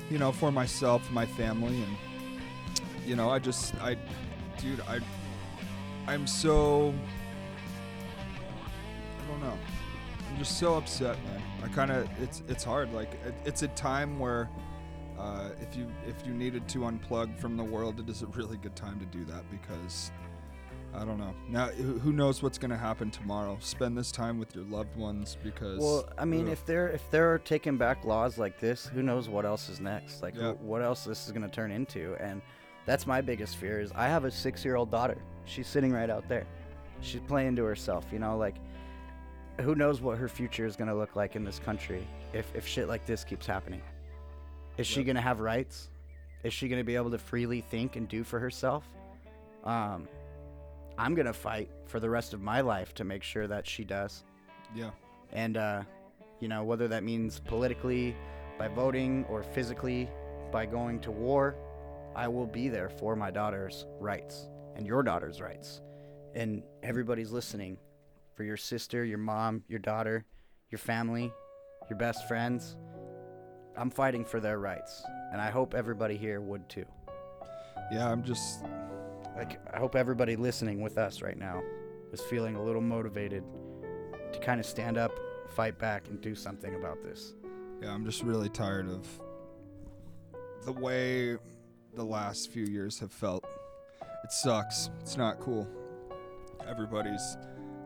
you 0.10 0.18
know, 0.18 0.32
for 0.32 0.52
myself, 0.52 1.10
my 1.12 1.26
family, 1.26 1.82
and 1.82 1.98
you 3.06 3.16
know, 3.16 3.30
I 3.30 3.40
just, 3.40 3.74
I, 3.82 3.98
dude, 4.58 4.82
I, 4.82 5.00
I'm 6.08 6.28
so, 6.28 6.94
I 9.20 9.32
don't 9.32 9.42
know, 9.42 9.58
I'm 10.30 10.38
just 10.38 10.60
so 10.60 10.76
upset, 10.76 11.18
man. 11.26 11.42
I 11.64 11.68
kind 11.70 11.92
of, 11.92 12.10
it's, 12.22 12.44
it's 12.48 12.64
hard. 12.64 12.94
Like, 12.94 13.14
it, 13.26 13.34
it's 13.46 13.64
a 13.64 13.70
time 13.70 14.20
where. 14.20 14.50
Uh, 15.20 15.50
if 15.62 15.78
you 15.78 15.86
if 16.08 16.16
you 16.26 16.34
needed 16.34 16.68
to 16.68 16.80
unplug 16.80 17.38
from 17.38 17.56
the 17.56 17.64
world, 17.64 18.00
it 18.00 18.10
is 18.10 18.24
a 18.24 18.28
really 18.28 18.58
good 18.58 18.76
time 18.76 19.00
to 19.00 19.06
do 19.06 19.24
that 19.26 19.44
because 19.52 20.10
I 20.94 21.06
don't 21.06 21.18
know. 21.18 21.34
Now, 21.48 21.68
who 21.68 22.12
knows 22.12 22.44
what's 22.44 22.58
going 22.58 22.72
to 22.72 22.78
happen 22.78 23.12
tomorrow? 23.12 23.58
Spend 23.62 23.98
this 23.98 24.12
time 24.12 24.38
with 24.38 24.54
your 24.54 24.66
loved 24.66 24.96
ones 24.98 25.38
because. 25.44 25.80
Well, 25.80 26.10
I 26.18 26.26
mean, 26.26 26.48
ugh, 26.48 26.54
if 26.54 26.66
they're 26.66 26.90
if 26.90 27.10
they're 27.12 27.40
taking 27.40 27.78
back 27.78 28.04
laws 28.04 28.38
like 28.38 28.60
this, 28.60 28.88
who 28.88 29.02
knows 29.02 29.30
what 29.30 29.46
else 29.46 29.70
is 29.70 29.80
next? 29.80 30.22
Like, 30.22 30.36
Yeah. 30.36 30.52
wh- 30.54 30.62
what 30.64 30.82
else 30.82 31.06
this 31.06 31.26
is 31.26 31.32
going 31.32 31.44
to 31.44 31.50
turn 31.50 31.72
into? 31.72 32.16
And 32.20 32.42
that's 32.86 33.08
my 33.08 33.22
biggest 33.22 33.56
fear. 33.56 33.80
Is 33.80 33.92
I 33.96 34.08
have 34.08 34.26
a 34.26 34.32
six-year-old 34.32 34.92
daughter. 34.92 35.18
She's 35.46 35.68
sitting 35.68 35.92
right 35.94 36.10
out 36.10 36.28
there. 36.28 36.46
She's 37.02 37.22
playing 37.22 37.56
to 37.56 37.64
herself. 37.64 38.06
You 38.12 38.20
know, 38.20 38.38
like, 38.38 38.56
who 39.62 39.76
knows 39.76 40.02
what 40.02 40.18
her 40.18 40.28
future 40.28 40.66
is 40.66 40.76
going 40.76 40.90
to 40.90 40.96
look 40.96 41.16
like 41.16 41.36
in 41.36 41.44
this 41.46 41.60
country 41.60 42.06
if 42.34 42.54
if 42.56 42.68
shit 42.68 42.88
like 42.90 43.06
this 43.06 43.24
keeps 43.24 43.46
happening? 43.46 43.82
Is 44.78 44.88
she 44.88 45.04
going 45.04 45.16
to 45.16 45.22
have 45.22 45.40
rights? 45.40 45.90
Is 46.44 46.54
she 46.54 46.68
going 46.68 46.80
to 46.80 46.84
be 46.84 46.96
able 46.96 47.12
to 47.12 47.18
freely 47.18 47.62
think 47.62 47.96
and 47.96 48.08
do 48.10 48.24
for 48.24 48.40
herself? 48.40 48.84
Um, 49.64 50.08
I'm 51.02 51.16
going 51.16 51.26
to 51.26 51.34
fight 51.34 51.72
for 51.88 52.00
the 52.00 52.12
rest 52.12 52.32
of 52.36 52.42
my 52.42 52.62
life 52.62 52.94
to 52.94 53.04
make 53.04 53.24
sure 53.24 53.48
that 53.48 53.66
she 53.66 53.84
does. 53.84 54.24
Yeah, 54.76 54.92
and 55.34 55.58
uh, 55.58 55.82
you 56.40 56.48
know 56.48 56.64
whether 56.64 56.88
that 56.90 57.04
means 57.04 57.40
politically 57.40 58.16
by 58.60 58.68
voting 58.68 59.26
or 59.28 59.42
physically 59.42 60.08
by 60.52 60.66
going 60.66 61.00
to 61.00 61.12
war 61.12 61.56
i 62.16 62.28
will 62.28 62.46
be 62.46 62.68
there 62.68 62.90
for 62.90 63.16
my 63.16 63.32
daughter's 63.32 63.86
rights 64.00 64.50
and 64.76 64.86
your 64.86 65.02
daughter's 65.02 65.42
rights. 65.42 65.82
And 66.36 66.64
everybody's 66.84 67.32
listening 67.32 67.78
for 68.36 68.44
your 68.44 68.58
sister 68.58 69.04
your 69.04 69.18
mom 69.18 69.64
your 69.68 69.80
daughter 69.80 70.24
your 70.70 70.80
family 70.80 71.34
your 71.90 71.98
best 71.98 72.28
friends. 72.28 72.78
I'm 73.76 73.90
fighting 73.90 74.24
for 74.24 74.40
their 74.40 74.60
rights 74.60 75.04
and 75.32 75.42
i 75.42 75.50
hope 75.50 75.74
everybody 75.74 76.16
here 76.16 76.42
would 76.42 76.70
too. 76.70 76.86
Yeah. 77.92 78.10
I'm 78.10 78.24
just 78.24 78.64
like 79.42 79.60
i 79.74 79.80
hope 79.80 79.96
everybody 79.96 80.36
listening 80.36 80.82
with 80.82 80.98
us 80.98 81.22
right 81.22 81.38
now 81.38 81.62
is 82.14 82.22
feeling 82.22 82.56
a 82.56 82.64
little 82.64 82.82
motivated 82.82 83.44
to 84.32 84.40
kind 84.40 84.60
of 84.60 84.66
stand 84.66 84.98
up 84.98 85.12
fight 85.56 85.78
back 85.80 86.08
and 86.10 86.22
do 86.22 86.36
something 86.36 86.76
about 86.76 87.02
this 87.02 87.34
yeah. 87.82 87.92
I'm 87.92 88.06
just 88.06 88.22
really 88.22 88.50
tired 88.50 88.88
of 88.88 89.08
the 90.66 90.72
way 90.72 91.38
the 91.96 92.04
last 92.04 92.52
few 92.52 92.66
years 92.66 93.00
have 93.00 93.12
felt. 93.12 93.44
It 94.24 94.32
sucks. 94.32 94.92
It's 95.02 95.18
not 95.18 95.40
cool. 95.40 95.68
Everybody's 96.68 97.38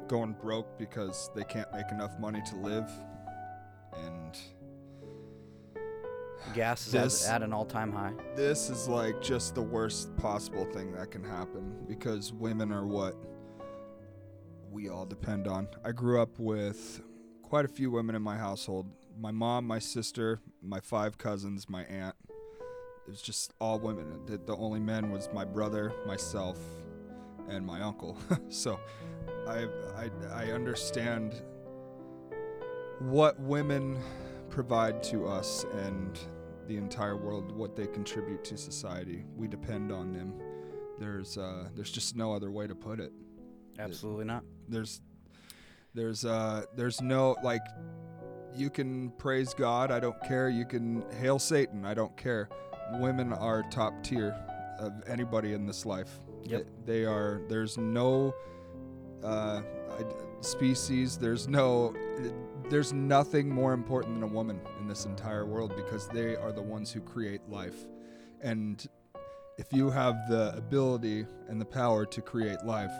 going 0.07 0.33
broke 0.33 0.77
because 0.77 1.29
they 1.33 1.45
can't 1.45 1.71
make 1.73 1.89
enough 1.91 2.19
money 2.19 2.41
to 2.49 2.55
live, 2.57 2.91
and 3.93 4.37
gas 6.53 6.85
is 6.87 6.91
This- 6.93 7.27
at, 7.27 7.35
at 7.35 7.43
an 7.43 7.53
all-time 7.53 7.91
high 7.91 8.13
this 8.35 8.69
is 8.69 8.87
like 8.87 9.21
just 9.21 9.55
the 9.55 9.61
worst 9.61 10.15
possible 10.17 10.65
thing 10.65 10.91
that 10.93 11.11
can 11.11 11.23
happen 11.23 11.75
because 11.87 12.31
women 12.33 12.71
are 12.71 12.85
what 12.85 13.15
we 14.75 14.89
all 14.89 15.05
depend 15.05 15.47
on. 15.47 15.69
I 15.85 15.93
grew 15.93 16.21
up 16.21 16.37
with 16.37 17.01
quite 17.43 17.63
a 17.63 17.69
few 17.69 17.89
women 17.89 18.13
in 18.13 18.21
my 18.21 18.35
household. 18.37 18.87
My 19.17 19.31
mom, 19.31 19.65
my 19.65 19.79
sister, 19.79 20.41
my 20.61 20.81
five 20.81 21.17
cousins, 21.17 21.69
my 21.69 21.85
aunt. 21.85 22.13
It 23.07 23.11
was 23.11 23.21
just 23.21 23.53
all 23.61 23.79
women. 23.79 24.19
The, 24.25 24.37
the 24.37 24.55
only 24.57 24.81
men 24.81 25.11
was 25.11 25.29
my 25.33 25.45
brother, 25.45 25.93
myself, 26.05 26.59
and 27.47 27.65
my 27.65 27.79
uncle. 27.81 28.17
so 28.49 28.77
I, 29.47 29.67
I 29.95 30.09
I 30.33 30.51
understand 30.51 31.41
what 32.99 33.39
women 33.39 33.97
provide 34.55 35.03
to 35.03 35.27
us 35.27 35.65
and 35.83 36.17
the 36.65 36.77
entire 36.77 37.17
world, 37.17 37.51
what 37.51 37.75
they 37.75 37.85
contribute 37.85 38.43
to 38.45 38.57
society. 38.57 39.25
We 39.35 39.49
depend 39.49 39.91
on 39.91 40.13
them. 40.13 40.33
There's 40.97 41.37
uh, 41.37 41.67
there's 41.75 41.91
just 41.91 42.15
no 42.15 42.33
other 42.33 42.49
way 42.49 42.65
to 42.65 42.73
put 42.73 43.01
it. 43.01 43.11
absolutely 43.77 44.23
not 44.23 44.43
There's 44.69 45.01
there's 45.93 46.23
uh 46.23 46.63
there's 46.77 47.01
no 47.01 47.35
like 47.43 47.61
you 48.55 48.69
can 48.69 49.09
praise 49.17 49.53
God, 49.53 49.91
I 49.91 49.99
don't 49.99 50.21
care. 50.23 50.47
You 50.47 50.65
can 50.65 51.03
hail 51.19 51.37
Satan, 51.37 51.85
I 51.85 51.93
don't 51.93 52.15
care. 52.15 52.47
Women 52.93 53.33
are 53.33 53.61
top 53.69 54.03
tier 54.03 54.33
of 54.79 54.93
anybody 55.05 55.51
in 55.51 55.65
this 55.65 55.85
life. 55.85 56.21
Yep. 56.43 56.65
They, 56.85 56.93
they 56.99 57.05
are 57.05 57.41
there's 57.49 57.77
no 57.77 58.33
uh 59.21 59.61
species. 60.45 61.17
There's 61.17 61.47
no, 61.47 61.93
there's 62.69 62.93
nothing 62.93 63.49
more 63.49 63.73
important 63.73 64.15
than 64.15 64.23
a 64.23 64.27
woman 64.33 64.59
in 64.79 64.87
this 64.87 65.05
entire 65.05 65.45
world 65.45 65.73
because 65.75 66.07
they 66.07 66.35
are 66.35 66.51
the 66.51 66.61
ones 66.61 66.91
who 66.91 66.99
create 67.01 67.41
life. 67.49 67.85
And 68.41 68.85
if 69.57 69.71
you 69.71 69.89
have 69.89 70.15
the 70.29 70.53
ability 70.57 71.25
and 71.47 71.59
the 71.61 71.65
power 71.65 72.05
to 72.05 72.21
create 72.21 72.63
life, 72.63 72.91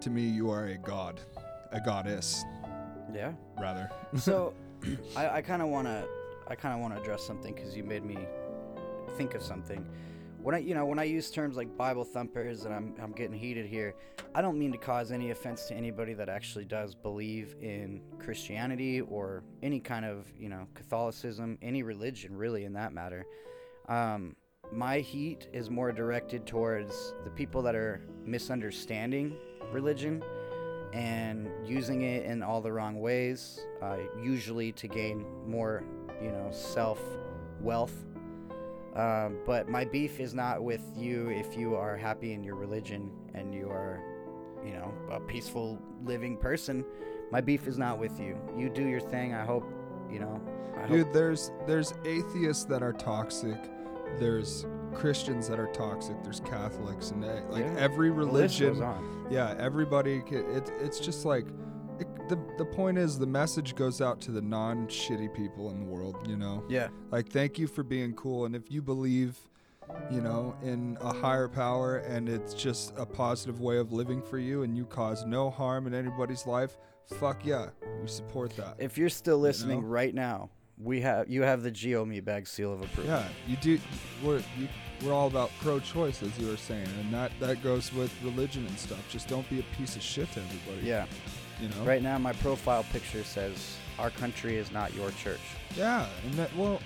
to 0.00 0.10
me, 0.10 0.22
you 0.22 0.50
are 0.50 0.66
a 0.66 0.78
god, 0.78 1.20
a 1.72 1.80
goddess, 1.80 2.44
Yeah. 3.14 3.32
rather. 3.60 3.90
So, 4.18 4.54
I, 5.16 5.42
kind 5.42 5.60
of 5.62 5.68
want 5.68 5.86
to, 5.88 6.06
I 6.46 6.54
kind 6.54 6.74
of 6.74 6.80
want 6.80 6.94
to 6.94 7.00
address 7.00 7.24
something 7.26 7.54
because 7.54 7.76
you 7.76 7.82
made 7.84 8.04
me 8.04 8.18
think 9.16 9.34
of 9.34 9.42
something. 9.42 9.84
When 10.40 10.54
I, 10.54 10.58
you 10.58 10.74
know, 10.74 10.86
when 10.86 10.98
I 10.98 11.04
use 11.04 11.30
terms 11.30 11.56
like 11.56 11.76
Bible 11.76 12.04
thumpers 12.04 12.64
and 12.64 12.72
I'm, 12.72 12.94
I'm 13.02 13.12
getting 13.12 13.36
heated 13.36 13.66
here, 13.66 13.94
I 14.34 14.40
don't 14.40 14.58
mean 14.58 14.70
to 14.72 14.78
cause 14.78 15.10
any 15.10 15.30
offense 15.30 15.66
to 15.66 15.74
anybody 15.74 16.14
that 16.14 16.28
actually 16.28 16.64
does 16.64 16.94
believe 16.94 17.56
in 17.60 18.00
Christianity 18.18 19.00
or 19.00 19.42
any 19.62 19.80
kind 19.80 20.04
of, 20.04 20.32
you 20.38 20.48
know, 20.48 20.68
Catholicism, 20.74 21.58
any 21.60 21.82
religion 21.82 22.36
really, 22.36 22.64
in 22.64 22.72
that 22.74 22.92
matter. 22.92 23.26
Um, 23.88 24.36
my 24.70 25.00
heat 25.00 25.48
is 25.52 25.70
more 25.70 25.92
directed 25.92 26.46
towards 26.46 27.14
the 27.24 27.30
people 27.30 27.62
that 27.62 27.74
are 27.74 28.00
misunderstanding 28.24 29.36
religion 29.72 30.22
and 30.92 31.50
using 31.66 32.02
it 32.02 32.26
in 32.26 32.42
all 32.42 32.60
the 32.60 32.72
wrong 32.72 33.00
ways, 33.00 33.60
uh, 33.82 33.96
usually 34.22 34.72
to 34.72 34.88
gain 34.88 35.24
more, 35.46 35.84
you 36.22 36.30
know, 36.30 36.48
self 36.50 37.00
wealth. 37.60 38.04
Um, 38.96 39.36
but 39.46 39.68
my 39.68 39.84
beef 39.84 40.18
is 40.20 40.34
not 40.34 40.62
with 40.62 40.82
you 40.96 41.28
if 41.30 41.56
you 41.56 41.76
are 41.76 41.96
happy 41.96 42.32
in 42.32 42.42
your 42.42 42.54
religion 42.56 43.10
and 43.34 43.54
you 43.54 43.68
are, 43.68 44.02
you 44.64 44.72
know, 44.72 44.92
a 45.10 45.20
peaceful 45.20 45.78
living 46.04 46.36
person. 46.36 46.84
My 47.30 47.40
beef 47.40 47.66
is 47.68 47.78
not 47.78 47.98
with 47.98 48.18
you. 48.18 48.36
You 48.56 48.68
do 48.70 48.86
your 48.86 49.00
thing. 49.00 49.34
I 49.34 49.44
hope, 49.44 49.64
you 50.10 50.18
know. 50.18 50.40
I 50.76 50.80
hope, 50.82 50.90
Dude, 50.90 51.12
there's 51.12 51.52
there's 51.66 51.92
atheists 52.04 52.64
that 52.64 52.82
are 52.82 52.92
toxic. 52.92 53.58
There's 54.18 54.64
Christians 54.94 55.48
that 55.48 55.60
are 55.60 55.66
toxic. 55.72 56.22
There's 56.22 56.40
Catholics 56.40 57.10
and 57.10 57.24
eh, 57.24 57.40
like 57.50 57.64
Yeah, 57.64 57.74
every 57.78 58.08
the 58.08 58.16
list 58.24 58.58
goes 58.58 58.78
religion. 58.78 58.82
on. 58.84 59.26
Yeah, 59.30 59.54
everybody. 59.58 60.22
It, 60.30 60.72
it's 60.80 60.98
just 60.98 61.24
like 61.26 61.46
it, 62.00 62.28
the 62.28 62.38
the 62.58 62.64
point 62.64 62.98
is 62.98 63.18
the 63.18 63.26
message 63.26 63.74
goes 63.74 64.00
out 64.00 64.20
to 64.22 64.30
the 64.30 64.42
non 64.42 64.86
shitty 64.86 65.34
people 65.34 65.70
in 65.70 65.80
the 65.80 65.86
world. 65.86 66.16
You 66.28 66.36
know, 66.36 66.64
Yeah. 66.68 66.88
like 67.10 67.28
thank 67.28 67.58
you 67.58 67.66
for 67.66 67.82
being 67.82 68.14
cool, 68.14 68.44
and 68.44 68.54
if 68.54 68.70
you 68.70 68.82
believe, 68.82 69.36
you 70.10 70.20
know, 70.20 70.54
in 70.62 70.98
a 71.00 71.12
higher 71.12 71.48
power 71.48 71.98
and 71.98 72.28
it's 72.28 72.54
just 72.54 72.92
a 72.96 73.06
positive 73.06 73.60
way 73.60 73.78
of 73.78 73.92
living 73.92 74.22
for 74.22 74.38
you, 74.38 74.62
and 74.62 74.76
you 74.76 74.84
cause 74.84 75.24
no 75.24 75.50
harm 75.50 75.86
in 75.86 75.94
anybody's 75.94 76.46
life, 76.46 76.76
fuck 77.06 77.44
yeah, 77.44 77.68
we 78.00 78.08
support 78.08 78.54
that. 78.56 78.76
If 78.78 78.98
you're 78.98 79.08
still 79.08 79.38
listening 79.38 79.80
know? 79.80 79.86
right 79.88 80.14
now, 80.14 80.50
we 80.80 81.00
have 81.00 81.28
you 81.28 81.42
have 81.42 81.62
the 81.62 81.72
Gio 81.72 82.06
Meatbag 82.06 82.46
seal 82.46 82.72
of 82.72 82.82
approval. 82.82 83.10
Yeah, 83.10 83.28
you 83.46 83.56
do. 83.56 83.80
We're 84.22 84.42
you, 84.58 84.68
we're 85.04 85.12
all 85.12 85.28
about 85.28 85.50
pro-choice, 85.60 86.22
as 86.24 86.36
you 86.38 86.48
were 86.48 86.56
saying, 86.56 86.88
and 87.00 87.12
that 87.14 87.32
that 87.40 87.62
goes 87.62 87.92
with 87.92 88.12
religion 88.22 88.66
and 88.66 88.78
stuff. 88.78 89.00
Just 89.10 89.26
don't 89.28 89.48
be 89.48 89.60
a 89.60 89.64
piece 89.76 89.96
of 89.96 90.02
shit 90.02 90.30
to 90.32 90.40
everybody. 90.40 90.86
Yeah. 90.86 91.06
You 91.60 91.68
know. 91.68 91.84
Right 91.84 92.02
now, 92.02 92.18
my 92.18 92.32
profile 92.34 92.84
picture 92.92 93.24
says, 93.24 93.76
"Our 93.98 94.10
country 94.10 94.56
is 94.56 94.70
not 94.70 94.94
your 94.94 95.10
church." 95.12 95.40
Yeah, 95.76 96.06
and 96.24 96.34
that 96.34 96.54
well, 96.56 96.80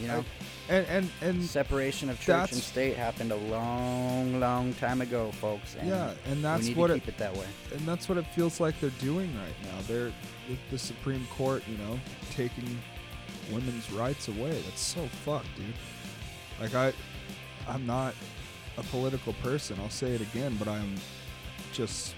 You 0.00 0.08
know, 0.08 0.24
and 0.68 0.86
and 0.86 1.10
and 1.20 1.44
separation 1.44 2.08
of 2.08 2.18
church 2.20 2.52
and 2.52 2.62
state 2.62 2.96
happened 2.96 3.30
a 3.32 3.36
long, 3.36 4.40
long 4.40 4.72
time 4.74 5.00
ago, 5.02 5.30
folks. 5.32 5.76
And 5.78 5.88
yeah, 5.88 6.14
and 6.26 6.42
that's 6.42 6.70
what 6.70 6.90
it 6.90 7.06
it 7.06 7.18
that 7.18 7.34
way. 7.36 7.46
and 7.72 7.80
that's 7.86 8.08
what 8.08 8.16
it 8.18 8.26
feels 8.34 8.58
like 8.60 8.78
they're 8.80 8.90
doing 9.00 9.30
right 9.36 9.54
now. 9.64 9.78
They're 9.86 10.12
with 10.48 10.58
the 10.70 10.78
Supreme 10.78 11.26
Court, 11.36 11.62
you 11.68 11.76
know, 11.78 11.98
taking 12.34 12.78
women's 13.52 13.90
rights 13.92 14.28
away. 14.28 14.52
That's 14.62 14.80
so 14.80 15.06
fucked, 15.24 15.54
dude. 15.56 15.74
Like 16.60 16.74
I, 16.74 16.92
I'm 17.68 17.86
not 17.86 18.14
a 18.78 18.82
political 18.84 19.34
person. 19.34 19.78
I'll 19.80 19.90
say 19.90 20.12
it 20.12 20.20
again, 20.20 20.56
but 20.58 20.68
I'm 20.68 20.94
just 21.72 22.14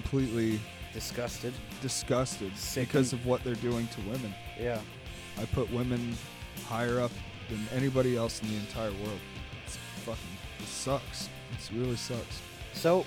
completely 0.00 0.58
Disgusted. 0.92 1.52
disgusted 1.82 2.56
Sickened. 2.56 2.88
because 2.88 3.12
of 3.12 3.26
what 3.26 3.42
they're 3.44 3.54
doing 3.56 3.86
to 3.88 4.00
women. 4.02 4.32
Yeah. 4.58 4.80
I 5.40 5.44
put 5.46 5.70
women 5.72 6.16
higher 6.66 7.00
up 7.00 7.10
than 7.48 7.60
anybody 7.72 8.16
else 8.16 8.40
in 8.42 8.48
the 8.48 8.56
entire 8.56 8.92
world. 8.92 9.20
It's 9.66 9.76
fucking, 10.04 10.36
it 10.60 10.66
sucks. 10.66 11.28
It 11.52 11.70
really 11.76 11.96
sucks. 11.96 12.40
So, 12.72 13.04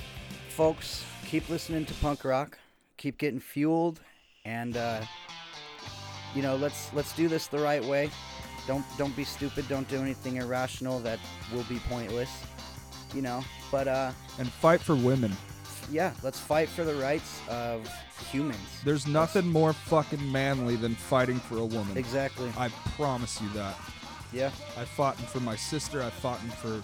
folks, 0.50 1.06
keep 1.26 1.48
listening 1.50 1.86
to 1.86 1.94
punk 1.96 2.24
rock. 2.26 2.58
Keep 2.98 3.18
getting 3.20 3.40
fueled, 3.40 4.00
and 4.44 4.76
uh, 4.76 5.02
you 6.34 6.42
know, 6.42 6.56
let's 6.56 6.92
let's 6.94 7.14
do 7.16 7.28
this 7.28 7.46
the 7.48 7.60
right 7.60 7.84
way. 7.86 8.10
Don't 8.68 8.84
don't 8.98 9.16
be 9.16 9.24
stupid. 9.24 9.68
Don't 9.70 9.88
do 9.88 10.02
anything 10.02 10.38
irrational 10.38 11.00
that 11.02 11.20
will 11.54 11.64
be 11.70 11.78
pointless. 11.90 12.30
You 13.14 13.22
know, 13.22 13.44
but 13.72 13.88
uh, 13.88 14.12
And 14.40 14.48
fight 14.52 14.82
for 14.82 14.96
women. 14.96 15.32
Yeah, 15.92 16.14
let's 16.24 16.40
fight 16.40 16.70
for 16.70 16.84
the 16.84 16.96
rights 16.96 17.40
of 17.50 17.90
humans. 18.32 18.60
There's 18.84 19.08
nothing 19.08 19.48
more 19.48 19.74
fucking 19.74 20.32
manly 20.32 20.76
than 20.76 20.96
fighting 20.96 21.40
for 21.40 21.58
a 21.58 21.66
woman. 21.66 21.98
Exactly. 21.98 22.52
I 22.58 22.70
promise 22.96 23.42
you 23.42 23.50
that. 23.50 23.76
Yeah. 24.34 24.52
I 24.78 24.86
fought 24.86 25.18
for 25.18 25.40
my 25.40 25.56
sister. 25.56 26.02
I 26.02 26.10
fought 26.10 26.40
for 26.40 26.82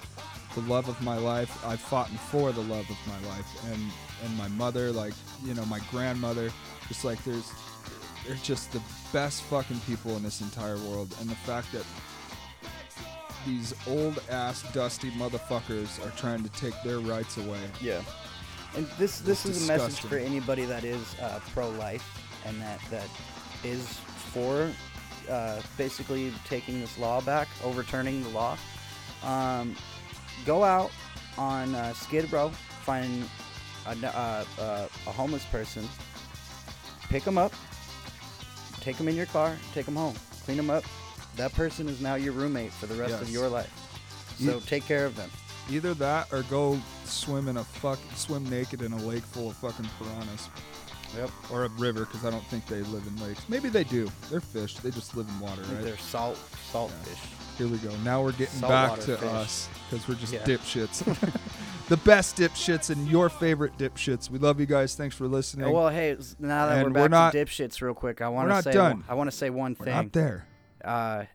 the 0.55 0.67
love 0.67 0.87
of 0.87 1.01
my 1.01 1.17
life. 1.17 1.65
I 1.65 1.75
fought 1.75 2.09
for 2.09 2.51
the 2.51 2.61
love 2.61 2.89
of 2.89 2.97
my 3.07 3.29
life, 3.29 3.71
and 3.71 3.81
and 4.23 4.37
my 4.37 4.47
mother, 4.49 4.91
like 4.91 5.13
you 5.43 5.53
know, 5.53 5.65
my 5.65 5.79
grandmother. 5.91 6.51
Just 6.87 7.03
like 7.05 7.23
there's, 7.23 7.51
they're 8.25 8.35
just 8.37 8.71
the 8.71 8.81
best 9.11 9.43
fucking 9.43 9.79
people 9.81 10.15
in 10.15 10.23
this 10.23 10.41
entire 10.41 10.77
world, 10.77 11.15
and 11.19 11.29
the 11.29 11.35
fact 11.35 11.71
that 11.71 11.85
these 13.45 13.73
old 13.87 14.21
ass 14.29 14.63
dusty 14.73 15.11
motherfuckers 15.11 16.05
are 16.05 16.11
trying 16.17 16.43
to 16.43 16.49
take 16.49 16.73
their 16.83 16.99
rights 16.99 17.37
away. 17.37 17.59
Yeah. 17.81 18.01
And 18.75 18.87
this 18.97 19.19
this 19.19 19.45
is 19.45 19.63
a 19.63 19.67
message 19.67 19.99
for 20.09 20.17
anybody 20.17 20.65
that 20.65 20.83
is 20.83 21.15
uh, 21.21 21.39
pro-life 21.53 22.03
and 22.45 22.59
that 22.61 22.79
that 22.89 23.07
is 23.63 23.87
for 24.33 24.69
uh, 25.29 25.61
basically 25.77 26.33
taking 26.45 26.79
this 26.81 26.97
law 26.97 27.21
back, 27.21 27.47
overturning 27.63 28.23
the 28.23 28.29
law. 28.29 28.57
Um, 29.23 29.75
go 30.45 30.63
out 30.63 30.91
on 31.37 31.75
uh, 31.75 31.93
Skid 31.93 32.31
Row, 32.33 32.49
find 32.83 33.23
a, 33.85 33.89
uh, 34.07 34.43
uh, 34.59 34.87
a 35.07 35.11
homeless 35.11 35.45
person, 35.45 35.87
pick 37.09 37.23
them 37.23 37.37
up, 37.37 37.53
take 38.81 38.97
them 38.97 39.07
in 39.07 39.15
your 39.15 39.27
car, 39.27 39.55
take 39.73 39.85
them 39.85 39.95
home, 39.95 40.15
clean 40.45 40.57
them 40.57 40.69
up. 40.69 40.83
That 41.37 41.53
person 41.53 41.87
is 41.87 42.01
now 42.01 42.15
your 42.15 42.33
roommate 42.33 42.71
for 42.73 42.85
the 42.87 42.95
rest 42.95 43.13
of 43.21 43.29
your 43.29 43.47
life. 43.49 43.71
You- 44.39 44.51
So 44.51 44.59
take 44.59 44.85
care 44.85 45.05
of 45.05 45.15
them. 45.15 45.29
Either 45.69 45.93
that 45.95 46.31
or 46.33 46.43
go 46.43 46.79
swim 47.05 47.47
in 47.47 47.57
a 47.57 47.63
fuck 47.63 47.99
swim 48.15 48.47
naked 48.49 48.81
in 48.81 48.91
a 48.93 48.97
lake 48.97 49.23
full 49.23 49.49
of 49.49 49.55
fucking 49.57 49.87
piranhas. 49.99 50.49
Yep. 51.15 51.29
Or 51.51 51.65
a 51.65 51.69
river, 51.69 52.01
because 52.01 52.25
I 52.25 52.31
don't 52.31 52.43
think 52.45 52.65
they 52.65 52.81
live 52.81 53.05
in 53.05 53.15
lakes. 53.25 53.47
Maybe 53.47 53.69
they 53.69 53.83
do. 53.83 54.09
They're 54.31 54.41
fish. 54.41 54.75
They 54.77 54.89
just 54.89 55.15
live 55.15 55.27
in 55.29 55.39
water, 55.39 55.61
right? 55.61 55.83
They're 55.83 55.97
salt 55.97 56.37
salt 56.71 56.91
Yeah. 56.91 57.03
fish. 57.13 57.19
Here 57.57 57.67
we 57.67 57.77
go. 57.77 57.95
Now 58.03 58.23
we're 58.23 58.31
getting 58.31 58.59
back 58.61 58.95
to 59.01 59.17
fish. 59.17 59.23
us 59.29 59.69
because 59.89 60.07
we're 60.07 60.15
just 60.15 60.33
Yeah. 60.33 60.39
dipshits. 60.43 61.03
the 61.87 61.97
best 61.97 62.35
dipshits 62.37 62.89
and 62.89 63.07
your 63.07 63.29
favorite 63.29 63.77
dipshits. 63.77 64.29
We 64.31 64.39
love 64.39 64.59
you 64.59 64.65
guys. 64.65 64.95
Thanks 64.95 65.15
for 65.15 65.27
listening. 65.27 65.67
Oh, 65.67 65.71
well, 65.71 65.89
hey, 65.89 66.17
now 66.39 66.65
that 66.67 66.77
And 66.83 66.93
we're 66.95 67.01
we're 67.03 67.09
back 67.09 67.11
not- 67.11 67.31
to 67.33 67.45
dipshits 67.45 67.79
real 67.79 67.93
quick, 67.93 68.21
I 68.21 68.27
want 68.29 68.49
to 68.49 68.63
say 68.63 68.71
done. 68.71 68.91
one- 68.97 69.03
I 69.07 69.13
want 69.13 69.29
to 69.29 69.37
say 69.37 69.49
one 69.51 69.75
we're 69.79 69.85
thing. 69.85 69.93
not 69.93 70.11
there. 70.13 70.47
Uh, 70.83 71.25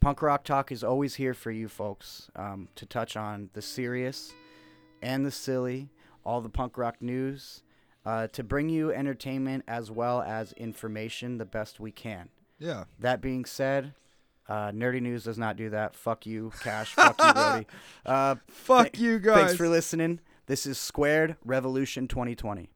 Punk 0.00 0.22
Rock 0.22 0.44
Talk 0.44 0.72
is 0.72 0.82
always 0.82 1.16
here 1.16 1.34
for 1.34 1.50
you 1.50 1.68
folks 1.68 2.30
um, 2.34 2.68
to 2.74 2.86
touch 2.86 3.16
on 3.16 3.50
the 3.52 3.60
serious 3.62 4.32
and 5.02 5.24
the 5.26 5.30
silly, 5.30 5.90
all 6.24 6.40
the 6.40 6.48
punk 6.48 6.78
rock 6.78 6.96
news, 7.00 7.62
uh, 8.06 8.26
to 8.28 8.42
bring 8.42 8.68
you 8.70 8.92
entertainment 8.92 9.64
as 9.68 9.90
well 9.90 10.22
as 10.22 10.52
information 10.54 11.36
the 11.38 11.44
best 11.44 11.80
we 11.80 11.92
can. 11.92 12.30
Yeah. 12.58 12.84
That 12.98 13.20
being 13.20 13.44
said, 13.44 13.92
uh, 14.48 14.70
Nerdy 14.70 15.00
News 15.02 15.24
does 15.24 15.38
not 15.38 15.56
do 15.56 15.70
that. 15.70 15.94
Fuck 15.94 16.26
you, 16.26 16.50
Cash. 16.62 16.94
Fuck 16.94 17.20
you, 17.22 17.32
Brody. 17.32 17.66
Uh, 18.06 18.36
Fuck 18.48 18.92
th- 18.92 18.98
you 19.02 19.18
guys. 19.18 19.36
Thanks 19.36 19.54
for 19.56 19.68
listening. 19.68 20.20
This 20.46 20.64
is 20.66 20.78
Squared 20.78 21.36
Revolution 21.44 22.08
2020. 22.08 22.70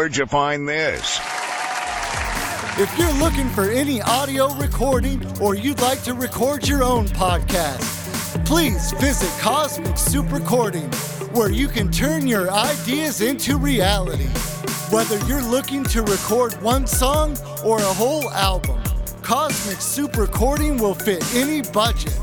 Where'd 0.00 0.16
you 0.16 0.24
find 0.24 0.66
this? 0.66 1.20
If 2.78 2.90
you're 2.98 3.12
looking 3.22 3.50
for 3.50 3.70
any 3.70 4.00
audio 4.00 4.50
recording 4.54 5.22
or 5.42 5.54
you'd 5.54 5.82
like 5.82 6.02
to 6.04 6.14
record 6.14 6.66
your 6.66 6.82
own 6.82 7.06
podcast, 7.08 7.82
please 8.46 8.92
visit 8.92 9.28
Cosmic 9.42 9.98
Soup 9.98 10.32
Recording, 10.32 10.90
where 11.34 11.50
you 11.50 11.68
can 11.68 11.92
turn 11.92 12.26
your 12.26 12.50
ideas 12.50 13.20
into 13.20 13.58
reality. 13.58 14.24
Whether 14.88 15.18
you're 15.26 15.42
looking 15.42 15.84
to 15.84 16.00
record 16.00 16.54
one 16.62 16.86
song 16.86 17.36
or 17.62 17.76
a 17.76 17.82
whole 17.82 18.30
album, 18.30 18.82
Cosmic 19.20 19.82
Soup 19.82 20.16
Recording 20.16 20.78
will 20.78 20.94
fit 20.94 21.22
any 21.34 21.60
budget. 21.60 22.18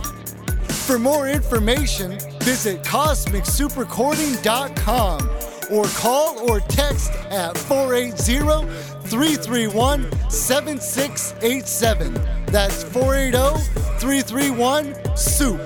For 0.88 0.98
more 0.98 1.30
information, 1.30 2.18
visit 2.40 2.82
CosmicSoupreCording.com 2.82 5.37
or 5.72 5.86
call 5.86 6.50
or 6.50 6.60
text 6.62 7.12
at 7.30 7.58
480 7.58 8.68
331 9.08 10.30
7687. 10.30 12.14
That's 12.48 12.84
480 12.84 13.64
331 14.00 15.18
SOUP. 15.18 15.60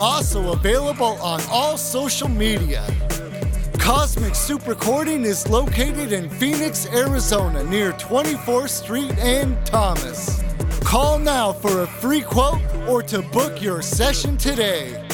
Also 0.00 0.52
available 0.52 1.18
on 1.22 1.40
all 1.50 1.76
social 1.76 2.28
media. 2.28 2.84
Cosmic 3.78 4.34
Soup 4.34 4.64
Recording 4.66 5.24
is 5.24 5.48
located 5.48 6.12
in 6.12 6.30
Phoenix, 6.30 6.86
Arizona, 6.92 7.64
near 7.64 7.92
24th 7.92 8.68
Street 8.68 9.10
and 9.18 9.56
Thomas. 9.66 10.40
Call 10.84 11.18
now 11.18 11.52
for 11.52 11.82
a 11.82 11.86
free 11.86 12.20
quote 12.20 12.60
or 12.88 13.02
to 13.02 13.22
book 13.22 13.60
your 13.60 13.82
session 13.82 14.36
today. 14.36 15.04